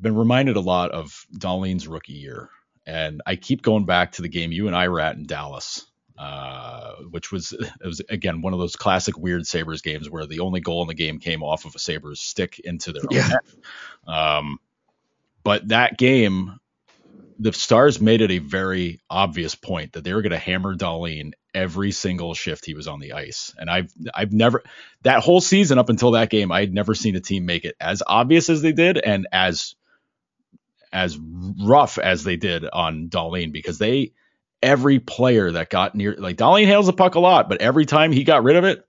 [0.00, 2.50] been reminded a lot of Dahlin's rookie year,
[2.86, 5.86] and I keep going back to the game you and I were at in Dallas
[6.20, 10.40] uh, which was it was again one of those classic weird Sabres games where the
[10.40, 13.28] only goal in the game came off of a Sabres stick into their yeah.
[13.28, 14.14] net.
[14.14, 14.58] Um,
[15.42, 16.60] but that game,
[17.38, 21.32] the Stars made it a very obvious point that they were going to hammer Dahlin
[21.54, 23.54] every single shift he was on the ice.
[23.56, 24.62] And I've I've never
[25.02, 27.76] that whole season up until that game, I had never seen a team make it
[27.80, 29.74] as obvious as they did and as
[30.92, 34.12] as rough as they did on Dahlin because they
[34.62, 38.12] every player that got near, like Dahlin hails the puck a lot, but every time
[38.12, 38.84] he got rid of it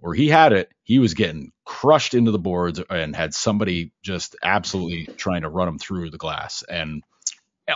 [0.00, 4.36] or he had it, he was getting crushed into the boards and had somebody just
[4.42, 6.62] absolutely trying to run him through the glass.
[6.62, 7.02] And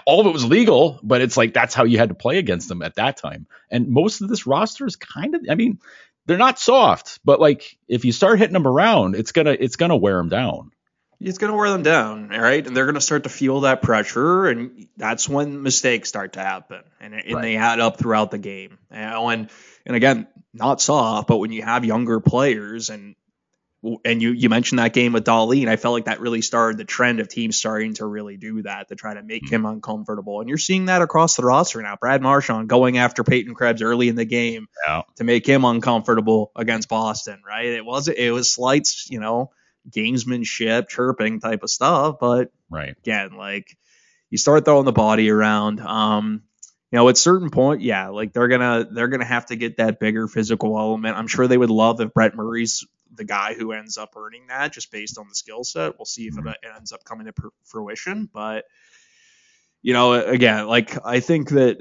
[0.07, 2.69] all of it was legal, but it's like that's how you had to play against
[2.69, 3.47] them at that time.
[3.71, 5.79] And most of this roster is kind of, I mean,
[6.27, 9.97] they're not soft, but like if you start hitting them around, it's gonna it's gonna
[9.97, 10.73] wear them down
[11.21, 12.65] it's going to wear them down, all right?
[12.65, 16.41] And they're going to start to feel that pressure, and that's when mistakes start to
[16.41, 17.43] happen, and, and right.
[17.43, 18.79] they add up throughout the game.
[18.93, 19.51] You know, and
[19.85, 23.17] and again, not soft, but when you have younger players, and
[24.05, 26.79] and you you mentioned that game with Dali, and I felt like that really started
[26.79, 29.57] the trend of teams starting to really do that to try to make mm-hmm.
[29.57, 31.97] him uncomfortable, and you're seeing that across the roster now.
[32.01, 35.03] Brad Marchand going after Peyton Krebs early in the game yeah.
[35.17, 37.67] to make him uncomfortable against Boston, right?
[37.67, 39.51] It was it was slights, you know
[39.91, 42.17] gamesmanship, chirping type of stuff.
[42.21, 43.77] But right again, like
[44.31, 45.81] you start throwing the body around.
[45.81, 46.43] Um,
[46.91, 50.01] you know, at certain point, yeah, like they're gonna they're gonna have to get that
[50.01, 51.17] bigger physical element.
[51.17, 54.73] I'm sure they would love if Brett Murray's the guy who ends up earning that
[54.73, 55.99] just based on the skill set.
[55.99, 56.49] We'll see if mm-hmm.
[56.49, 57.33] it ends up coming to
[57.65, 58.29] fruition.
[58.33, 58.65] But
[59.83, 61.79] you know, again, like I think that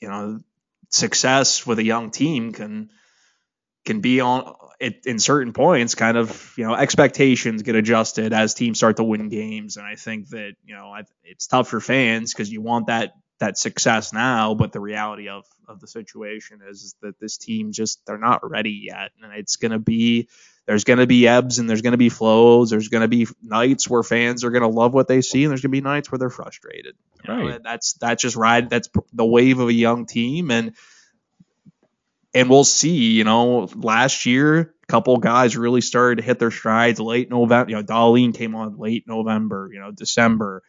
[0.00, 0.40] you know
[0.88, 2.90] success with a young team can
[3.84, 8.54] can be on it, in certain points, kind of, you know, expectations get adjusted as
[8.54, 9.76] teams start to win games.
[9.76, 13.58] And I think that, you know, it's tough for fans because you want that that
[13.58, 18.00] success now, but the reality of of the situation is, is that this team just
[18.06, 20.28] they're not ready yet, and it's going to be
[20.66, 22.70] there's going to be ebbs and there's going to be flows.
[22.70, 25.50] There's going to be nights where fans are going to love what they see, and
[25.50, 26.94] there's going to be nights where they're frustrated.
[27.26, 27.44] You right.
[27.44, 28.70] Know, that's that's just ride.
[28.70, 30.74] That's the wave of a young team, and
[32.34, 33.12] and we'll see.
[33.12, 37.70] You know, last year, a couple guys really started to hit their strides late November.
[37.70, 39.70] You know, Dahlin came on late November.
[39.72, 40.62] You know, December.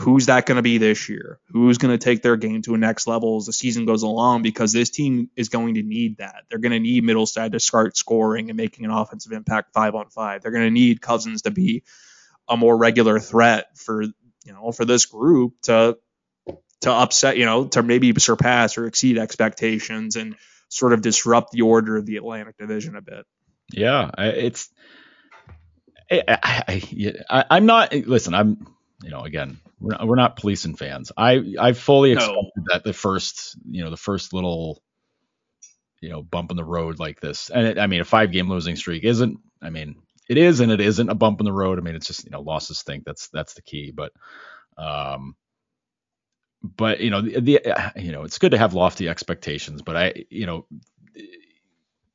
[0.00, 1.40] Who's that going to be this year?
[1.48, 4.42] Who's going to take their game to a next level as the season goes along?
[4.42, 6.44] Because this team is going to need that.
[6.48, 10.08] They're going to need Mittelstadt to start scoring and making an offensive impact five on
[10.08, 10.40] five.
[10.40, 11.82] They're going to need Cozens to be
[12.48, 15.98] a more regular threat for you know for this group to
[16.80, 20.36] to upset you know to maybe surpass or exceed expectations and
[20.68, 23.24] sort of disrupt the order of the Atlantic Division a bit.
[23.72, 24.68] Yeah, it's.
[26.10, 27.92] I, I, I, am not.
[27.92, 28.66] Listen, I'm.
[29.02, 31.12] You know, again, we're not, we're not policing fans.
[31.16, 32.64] I I fully expected no.
[32.72, 34.82] that the first, you know, the first little,
[36.00, 38.48] you know, bump in the road like this, and it, I mean, a five game
[38.48, 39.38] losing streak isn't.
[39.62, 39.96] I mean,
[40.28, 41.78] it is and it isn't a bump in the road.
[41.78, 43.04] I mean, it's just you know, losses stink.
[43.04, 43.92] That's that's the key.
[43.94, 44.12] But,
[44.76, 45.36] um,
[46.76, 50.24] but you know the, the, you know it's good to have lofty expectations but i
[50.30, 50.66] you know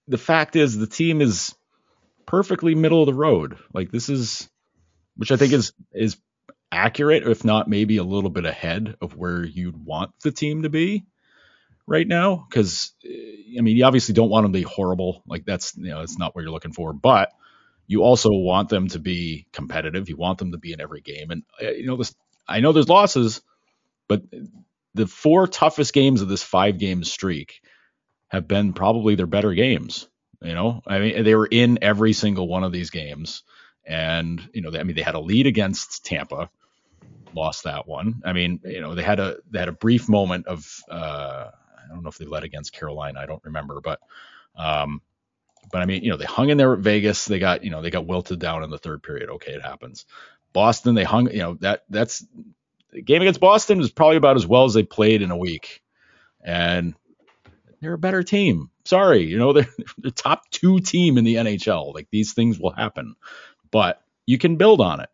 [0.07, 1.55] the fact is the team is
[2.25, 3.57] perfectly middle of the road.
[3.73, 4.49] Like this is
[5.15, 6.17] which i think is is
[6.71, 10.69] accurate if not maybe a little bit ahead of where you'd want the team to
[10.69, 11.05] be
[11.85, 12.45] right now.
[12.49, 15.23] Because i mean you obviously don't want them to be horrible.
[15.27, 17.31] Like that's you know that's not what you're looking for but
[17.85, 20.07] you also want them to be competitive.
[20.07, 21.31] You want them to be in every game.
[21.31, 22.15] And uh, you know this
[22.47, 23.41] i know there's losses
[24.13, 24.39] but
[24.93, 27.61] the four toughest games of this five game streak
[28.27, 30.07] have been probably their better games.
[30.41, 33.43] You know, I mean, they were in every single one of these games,
[33.85, 36.49] and you know, they, I mean, they had a lead against Tampa,
[37.33, 38.21] lost that one.
[38.25, 41.49] I mean, you know, they had a they had a brief moment of uh,
[41.83, 43.99] I don't know if they led against Carolina, I don't remember, but
[44.55, 45.01] um,
[45.71, 47.25] But I mean, you know, they hung in there at Vegas.
[47.25, 49.29] They got, you know, they got wilted down in the third period.
[49.29, 50.05] Okay, it happens.
[50.53, 52.25] Boston, they hung, you know, that that's
[52.93, 55.81] the game against Boston was probably about as well as they played in a week.
[56.43, 56.95] And
[57.81, 58.69] they're a better team.
[58.85, 59.67] Sorry, you know, they're
[59.97, 61.93] the top two team in the NHL.
[61.93, 63.15] Like these things will happen.
[63.71, 65.09] But you can build on it.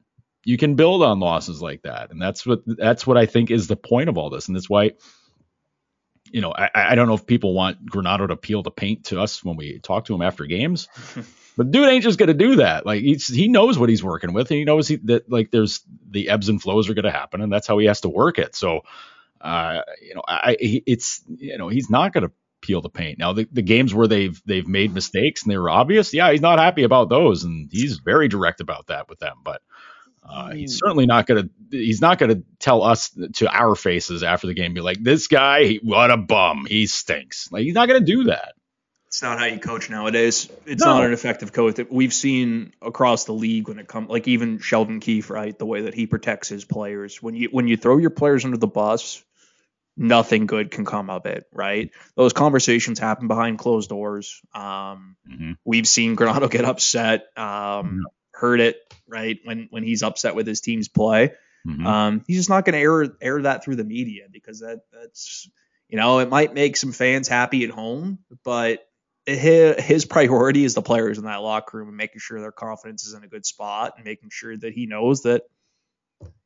[0.46, 2.12] You can build on losses like that.
[2.12, 4.48] And that's what that's what I think is the point of all this.
[4.48, 4.92] And that's why
[6.32, 9.20] you know, I, I don't know if people want Granato to peel the paint to
[9.22, 10.88] us when we talk to him after games,
[11.60, 12.86] but dude ain't just gonna do that.
[12.86, 15.82] Like he's, he knows what he's working with, and he knows he, that like there's
[16.10, 18.56] the ebbs and flows are gonna happen, and that's how he has to work it.
[18.56, 18.84] So,
[19.42, 22.32] uh, you know, I it's you know he's not gonna
[22.62, 23.20] peel the paint.
[23.20, 26.40] Now the, the games where they've they've made mistakes and they were obvious, yeah, he's
[26.40, 29.40] not happy about those, and he's very direct about that with them.
[29.44, 29.62] But
[30.24, 34.54] uh, he's certainly not gonna he's not gonna tell us to our faces after the
[34.54, 37.52] game, be like, this guy, what a bum, he stinks.
[37.52, 38.54] Like he's not gonna do that.
[39.10, 40.52] It's not how you coach nowadays.
[40.68, 40.94] It's no.
[40.94, 41.80] not an effective coach.
[41.90, 45.58] We've seen across the league when it comes, like even Sheldon Keefe, right?
[45.58, 47.20] The way that he protects his players.
[47.22, 49.24] When you when you throw your players under the bus,
[49.98, 51.90] nothing good can come of it, right?
[52.16, 54.42] Those conversations happen behind closed doors.
[54.54, 55.54] Um, mm-hmm.
[55.66, 57.36] We've seen Granato get upset.
[57.36, 61.34] Um, heard it right when when he's upset with his team's play.
[61.68, 61.88] Mm-hmm.
[61.88, 65.50] Um, he's just not going to air air that through the media because that that's
[65.88, 68.86] you know it might make some fans happy at home, but
[69.36, 73.14] his, priority is the players in that locker room and making sure their confidence is
[73.14, 75.44] in a good spot and making sure that he knows that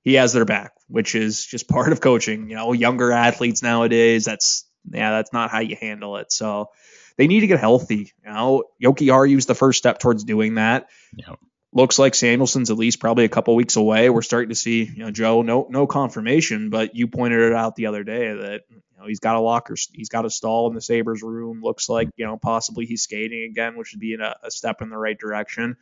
[0.01, 2.49] he has their back, which is just part of coaching.
[2.49, 6.31] You know, younger athletes nowadays, that's yeah, that's not how you handle it.
[6.31, 6.69] So
[7.17, 8.11] they need to get healthy.
[8.25, 10.89] You know, Jokiharju is the first step towards doing that.
[11.15, 11.39] Yep
[11.73, 14.09] looks like Samuelsson's at least probably a couple weeks away.
[14.09, 17.75] We're starting to see, you know, Joe, no no confirmation, but you pointed it out
[17.75, 20.75] the other day that you know he's got a locker, he's got a stall in
[20.75, 21.61] the Sabres room.
[21.61, 24.89] Looks like you know possibly he's skating again, which would be a, a step in
[24.89, 25.75] the right direction.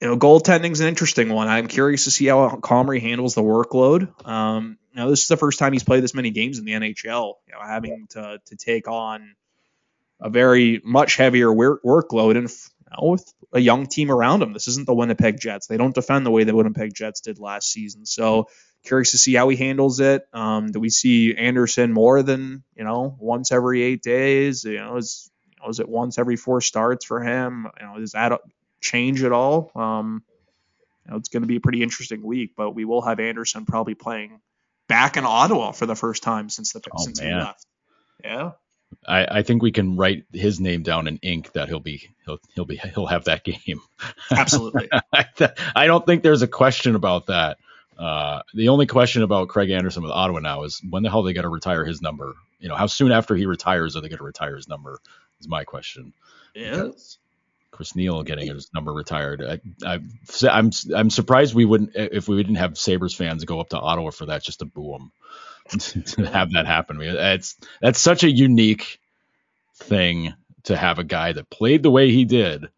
[0.00, 1.48] You know, goaltending's an interesting one.
[1.48, 4.26] I'm curious to see how Comrie handles the workload.
[4.26, 6.72] Um, you know, this is the first time he's played this many games in the
[6.72, 7.34] NHL.
[7.46, 9.34] You know, having to to take on
[10.20, 12.50] a very much heavier work, workload and
[12.90, 14.52] know, with a young team around him.
[14.52, 15.66] This isn't the Winnipeg Jets.
[15.66, 18.06] They don't defend the way the Winnipeg Jets did last season.
[18.06, 18.48] So
[18.84, 20.26] curious to see how he handles it.
[20.32, 24.64] Um, do we see Anderson more than you know once every eight days?
[24.64, 27.66] You know, is you know, is it once every four starts for him?
[27.80, 28.40] You know, does that
[28.80, 29.70] change at all?
[29.74, 30.22] Um,
[31.04, 33.66] you know, it's going to be a pretty interesting week, but we will have Anderson
[33.66, 34.40] probably playing
[34.88, 37.28] back in Ottawa for the first time since the oh, since man.
[37.28, 37.66] he left.
[38.24, 38.50] Yeah.
[39.06, 42.38] I, I think we can write his name down in ink that he'll be he'll
[42.54, 43.80] he'll be he'll have that game.
[44.30, 44.88] Absolutely.
[45.12, 45.26] I,
[45.74, 47.58] I don't think there's a question about that.
[47.98, 51.24] Uh, the only question about Craig Anderson with Ottawa now is when the hell are
[51.24, 52.34] they going to retire his number.
[52.58, 54.98] You know, how soon after he retires are they going to retire his number?
[55.40, 56.12] Is my question.
[56.54, 56.90] Yeah.
[57.70, 59.42] Chris Neil getting his number retired.
[59.42, 60.00] I, I,
[60.50, 64.10] I'm I'm surprised we wouldn't if we didn't have Sabres fans go up to Ottawa
[64.10, 65.12] for that just to boo him.
[65.78, 67.00] to have that happen.
[67.00, 68.98] It's that's such a unique
[69.76, 72.68] thing to have a guy that played the way he did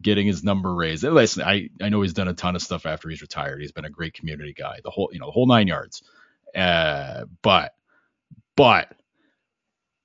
[0.00, 1.04] getting his number raised.
[1.04, 3.60] And listen, I, I know he's done a ton of stuff after he's retired.
[3.60, 6.02] He's been a great community guy, the whole you know the whole nine yards.
[6.54, 7.74] Uh, but
[8.56, 8.94] but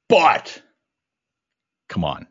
[0.08, 0.62] but
[1.90, 2.28] come on,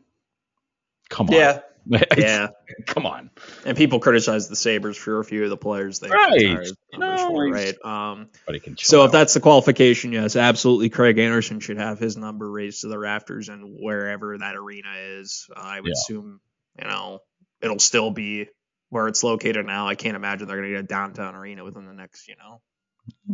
[1.09, 1.33] come on.
[1.33, 1.59] Yeah,
[2.17, 2.49] yeah,
[2.85, 3.29] come on.
[3.65, 7.49] And people criticize the Sabres for a few of the players they right, no, for,
[7.49, 7.75] right.
[7.83, 8.29] Um,
[8.77, 9.05] so out.
[9.05, 10.89] if that's the qualification, yes, absolutely.
[10.89, 15.47] Craig Anderson should have his number raised to the rafters and wherever that arena is.
[15.55, 15.93] Uh, I would yeah.
[15.93, 16.39] assume,
[16.79, 17.19] you know,
[17.61, 18.47] it'll still be
[18.89, 19.87] where it's located now.
[19.87, 22.61] I can't imagine they're going to get a downtown arena within the next, you know,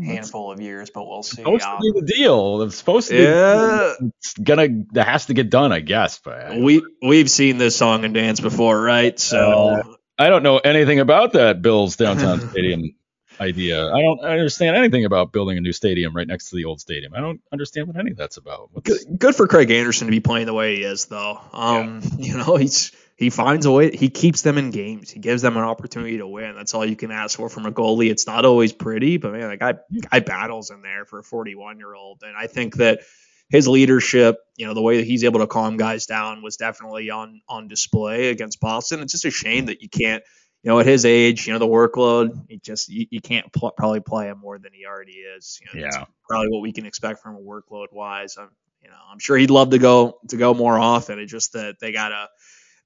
[0.02, 1.38] handful of years, but we'll see.
[1.38, 2.62] Supposed um, to be the deal.
[2.64, 3.24] It's supposed to be.
[3.24, 4.68] Yeah, it's gonna.
[4.94, 6.20] That has to get done, I guess.
[6.20, 9.18] But we we've seen this song and dance before, right?
[9.20, 9.84] So uh,
[10.18, 12.96] I don't know anything about that Bills downtown stadium
[13.40, 13.86] idea.
[13.86, 17.14] I don't understand anything about building a new stadium right next to the old stadium.
[17.14, 18.72] I don't understand what any of that's about.
[18.84, 21.40] Good, good, for Craig Anderson to be playing the way he is, though.
[21.54, 22.10] Um, yeah.
[22.18, 23.96] you know, he's he finds a way.
[23.96, 25.10] He keeps them in games.
[25.10, 26.56] He gives them an opportunity to win.
[26.56, 28.12] That's all you can ask for from a goalie.
[28.12, 30.00] It's not always pretty, but man, the guy hmm.
[30.00, 33.02] guy battles in there for a 41 year old, and I think that
[33.50, 37.10] his leadership, you know, the way that he's able to calm guys down was definitely
[37.10, 39.02] on on display against Boston.
[39.02, 40.24] It's just a shame that you can't,
[40.62, 43.72] you know, at his age, you know, the workload, you just you, you can't pl-
[43.72, 45.60] probably play him more than he already is.
[45.62, 48.38] You know, yeah, probably what we can expect from a workload wise.
[48.38, 48.50] I'm,
[48.84, 51.18] you know, I'm sure he'd love to go to go more often.
[51.18, 52.28] It's just that they gotta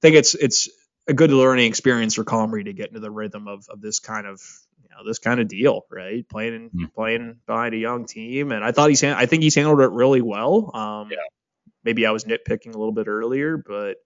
[0.02, 0.68] think it's it's
[1.08, 4.26] a good learning experience for Comrie to get into the rhythm of, of this kind
[4.26, 4.42] of
[4.82, 6.28] you know this kind of deal, right?
[6.28, 6.92] Playing mm.
[6.92, 10.20] playing behind a young team, and I thought he's I think he's handled it really
[10.20, 10.70] well.
[10.74, 11.18] Um, yeah.
[11.84, 13.96] Maybe I was nitpicking a little bit earlier, but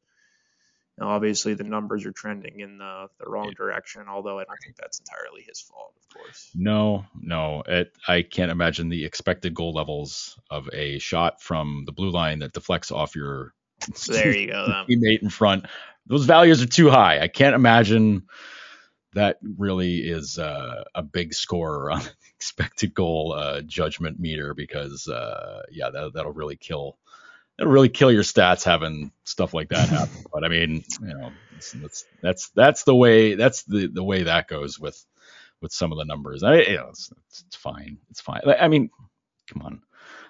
[0.99, 4.99] obviously, the numbers are trending in the, the wrong direction, although I don't think that's
[4.99, 6.51] entirely his fault, of course.
[6.55, 7.63] No, no.
[7.67, 12.39] It, I can't imagine the expected goal levels of a shot from the blue line
[12.39, 13.53] that deflects off your
[13.95, 14.67] so there you go.
[14.67, 14.99] Then.
[14.99, 15.67] teammate in front.
[16.07, 17.21] Those values are too high.
[17.21, 18.27] I can't imagine
[19.15, 22.03] that really is uh, a big score on
[22.37, 26.99] expected goal uh, judgment meter because uh, yeah, that, that'll really kill
[27.59, 30.25] it'll really kill your stats having stuff like that happen.
[30.33, 34.49] but I mean, you know, that's that's that's the way that's the the way that
[34.49, 35.03] goes with
[35.61, 36.43] with some of the numbers.
[36.43, 37.11] I you know, it's,
[37.47, 37.99] it's fine.
[38.11, 38.43] It's fine.
[38.47, 38.91] I mean,
[39.49, 39.83] come on.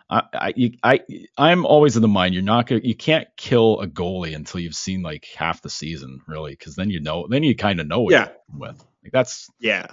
[0.08, 1.00] I, I, I,
[1.36, 4.76] I'm always in the mind you're not gonna, you can't kill a goalie until you've
[4.76, 8.02] seen like half the season, really, because then you know, then you kind of know
[8.02, 8.28] what yeah.
[8.56, 8.84] with.
[9.02, 9.86] Like that's yeah,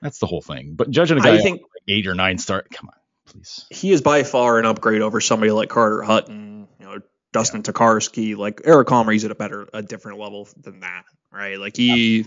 [0.00, 0.74] that's the whole thing.
[0.74, 3.66] But judging a guy I think, like eight or nine start, come on, please.
[3.70, 6.98] He is by far an upgrade over somebody like Carter Hutton, you know,
[7.32, 7.72] Dustin yeah.
[7.72, 11.58] Tokarski, like Eric Comrie's at a better, a different level than that, right?
[11.58, 12.26] Like he,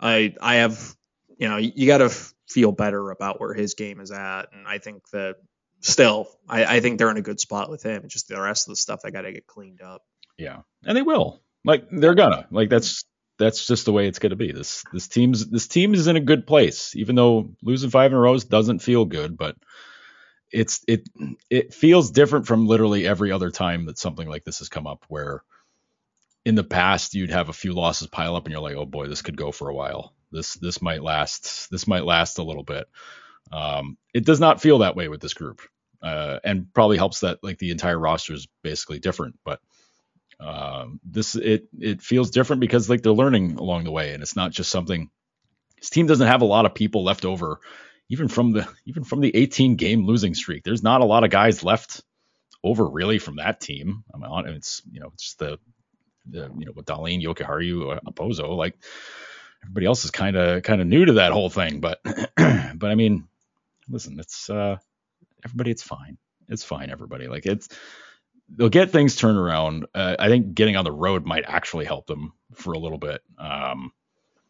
[0.00, 0.96] I, I have,
[1.38, 2.08] you know, you got to
[2.48, 5.36] feel better about where his game is at, and I think that
[5.84, 8.02] still, I, I think they're in a good spot with him.
[8.04, 10.02] It's just the rest of the stuff they got to get cleaned up.
[10.38, 11.40] Yeah, and they will.
[11.64, 12.46] Like they're gonna.
[12.50, 13.04] Like that's
[13.38, 14.52] that's just the way it's gonna be.
[14.52, 18.16] This this team's this team is in a good place, even though losing five in
[18.16, 19.56] a row doesn't feel good, but
[20.52, 21.08] it's it
[21.50, 25.04] it feels different from literally every other time that something like this has come up
[25.08, 25.42] where
[26.44, 29.08] in the past you'd have a few losses pile up and you're like oh boy
[29.08, 32.62] this could go for a while this this might last this might last a little
[32.62, 32.86] bit
[33.52, 35.60] um, it does not feel that way with this group
[36.04, 39.38] uh, and probably helps that like the entire roster is basically different.
[39.44, 39.60] But
[40.38, 44.36] um, this it it feels different because like they're learning along the way, and it's
[44.36, 45.10] not just something.
[45.80, 47.58] This team doesn't have a lot of people left over,
[48.10, 50.62] even from the even from the 18 game losing streak.
[50.62, 52.02] There's not a lot of guys left
[52.62, 54.04] over really from that team.
[54.14, 55.58] I mean, it's you know it's just the
[56.28, 58.76] the you know with Dahlin, Jokiharju, uh, Okposo, like
[59.62, 61.80] everybody else is kind of kind of new to that whole thing.
[61.80, 63.26] But but I mean,
[63.88, 64.76] listen, it's uh
[65.44, 66.18] everybody, it's fine.
[66.48, 67.28] It's fine, everybody.
[67.28, 67.68] Like it's
[68.48, 69.86] they'll get things turned around.
[69.94, 73.22] Uh, I think getting on the road might actually help them for a little bit.
[73.38, 73.92] Um,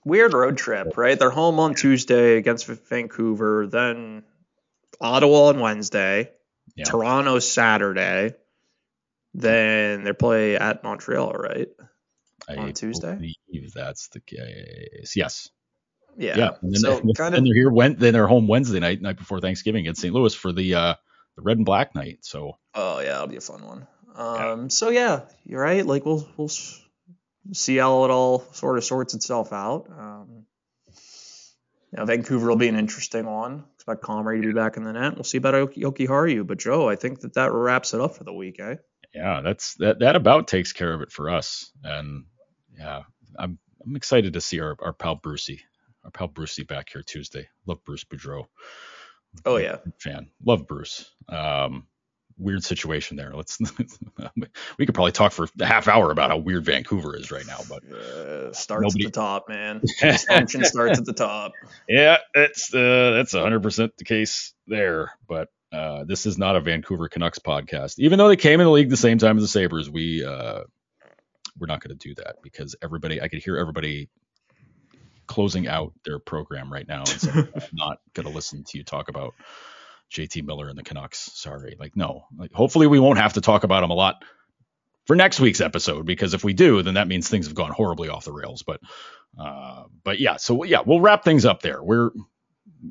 [0.05, 1.19] Weird road trip, right?
[1.19, 4.25] They're home on Tuesday against Vancouver, then
[5.01, 6.31] Ottawa on Wednesday,
[6.77, 6.85] yeah.
[6.85, 8.35] Toronto Saturday,
[9.33, 11.69] then they play at Montreal, right?
[12.47, 13.15] I on Tuesday.
[13.15, 15.17] Believe that's the case.
[15.17, 15.49] Yes.
[16.17, 16.37] Yeah.
[16.37, 16.51] Yeah.
[16.63, 17.71] And then, so kind of, they're here.
[17.71, 20.15] Went then they're home Wednesday night, night before Thanksgiving in St.
[20.15, 20.95] Louis for the uh,
[21.37, 22.19] the red and black night.
[22.23, 22.59] So.
[22.75, 23.87] Oh yeah, that'll be a fun one.
[24.15, 24.63] Um.
[24.63, 24.69] Yeah.
[24.69, 25.85] So yeah, you're right.
[25.85, 26.51] Like we'll we'll
[27.53, 29.87] see how it all sort of sorts itself out.
[29.91, 30.47] Um.
[31.93, 33.65] You know, Vancouver will be an interesting one.
[33.77, 35.15] Expect Comrie to be back in the net.
[35.15, 36.45] We'll see about Jokiharju.
[36.45, 38.77] But Joe, I think that that wraps it up for the week, eh?
[39.15, 40.01] Yeah, that's that.
[40.01, 41.71] That about takes care of it for us.
[41.85, 42.25] And
[42.77, 43.03] yeah,
[43.39, 45.63] I'm I'm excited to see our, our pal Brucey
[46.05, 47.49] our pal Brucey back here Tuesday.
[47.67, 48.45] Love Bruce Boudreau.
[49.45, 50.29] Oh yeah, fan.
[50.45, 51.11] Love Bruce.
[51.29, 51.87] Um,
[52.39, 53.33] weird situation there.
[53.35, 53.59] Let's
[54.79, 57.59] we could probably talk for a half hour about how weird Vancouver is right now,
[57.69, 59.07] but uh, starts nobody...
[59.07, 59.81] at the top, man.
[60.29, 61.53] Function starts at the top.
[61.89, 65.13] Yeah, it's uh, that's 100 percent the case there.
[65.29, 68.73] But uh, this is not a Vancouver Canucks podcast, even though they came in the
[68.73, 69.91] league the same time as the Sabres.
[69.91, 70.63] We uh,
[71.59, 73.21] we're not going to do that because everybody.
[73.21, 74.09] I could hear everybody
[75.27, 78.85] closing out their program right now and saying, I'm not going to listen to you
[78.85, 79.35] talk about
[80.13, 81.31] JT Miller and the Canucks.
[81.35, 81.77] Sorry.
[81.79, 82.25] Like, no.
[82.37, 84.25] Like, hopefully, we won't have to talk about them a lot
[85.07, 88.09] for next week's episode because if we do, then that means things have gone horribly
[88.09, 88.63] off the rails.
[88.63, 88.81] But,
[89.39, 90.37] uh, but yeah.
[90.37, 91.83] So yeah, we'll wrap things up there.
[91.83, 92.11] We're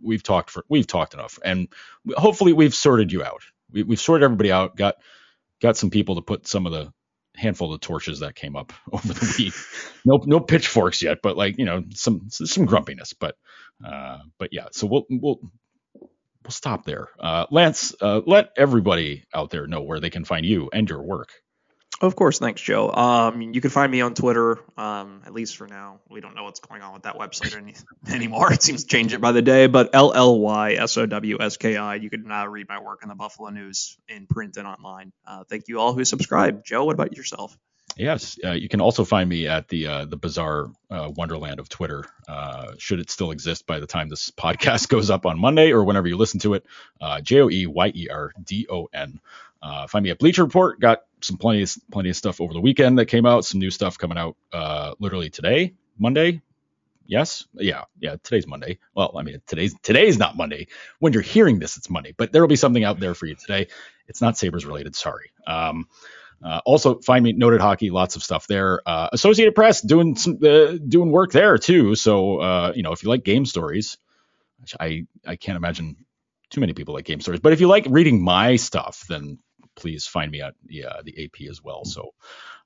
[0.01, 1.67] we've talked for we've talked enough, and
[2.15, 3.43] hopefully we've sorted you out.
[3.71, 4.75] We, we've sorted everybody out.
[4.75, 4.95] Got
[5.61, 6.91] got some people to put some of the
[7.35, 9.53] handful of torches that came up over the week.
[10.05, 13.13] no, no pitchforks yet, but like you know, some some grumpiness.
[13.13, 13.35] But
[13.85, 15.39] uh, but yeah, so we'll we'll
[16.43, 17.09] we'll stop there.
[17.19, 21.03] Uh, Lance, uh, let everybody out there know where they can find you and your
[21.03, 21.31] work.
[22.01, 22.91] Of course, thanks, Joe.
[22.91, 25.99] Um, you can find me on Twitter, um, at least for now.
[26.09, 27.75] We don't know what's going on with that website any,
[28.13, 28.51] anymore.
[28.51, 31.37] It seems to change it by the day, but L L Y S O W
[31.39, 31.95] S K I.
[31.95, 35.13] You can uh, read my work in the Buffalo News in print and online.
[35.25, 36.65] Uh, thank you all who subscribe.
[36.65, 37.57] Joe, what about yourself?
[37.95, 41.69] Yes, uh, you can also find me at the uh, the bizarre uh, wonderland of
[41.69, 42.05] Twitter.
[42.27, 45.83] Uh, should it still exist by the time this podcast goes up on Monday or
[45.83, 46.65] whenever you listen to it,
[46.99, 49.19] uh, J O E Y E R D O N.
[49.63, 50.79] Uh, find me at Bleacher Report.
[50.79, 53.45] Got some plenty of, plenty of stuff over the weekend that came out.
[53.45, 54.35] Some new stuff coming out
[54.99, 56.41] literally today, Monday.
[57.05, 58.15] Yes, yeah, yeah.
[58.23, 58.79] Today's Monday.
[58.95, 60.67] Well, I mean today's today's not Monday.
[60.99, 62.13] When you're hearing this, it's Monday.
[62.17, 63.67] But there will be something out there for you today.
[64.07, 64.95] It's not Sabres related.
[64.95, 65.31] Sorry.
[65.47, 65.87] Um,
[66.43, 68.81] Uh, also, find me noted hockey, lots of stuff there.
[68.85, 71.95] Uh, Associated Press doing some uh, doing work there too.
[71.95, 73.97] So uh, you know, if you like game stories,
[74.79, 75.95] I I can't imagine
[76.49, 79.39] too many people like game stories, but if you like reading my stuff, then
[79.75, 81.85] please find me at the, uh, the AP as well.
[81.85, 82.13] So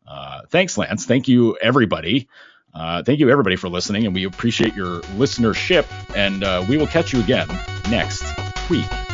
[0.08, 1.06] uh, thanks, Lance.
[1.06, 2.30] Thank you, everybody.
[3.04, 5.90] thank you, everybody, for listening, and we appreciate your listenership.
[6.14, 8.36] And we will catch you again next
[8.70, 9.07] week.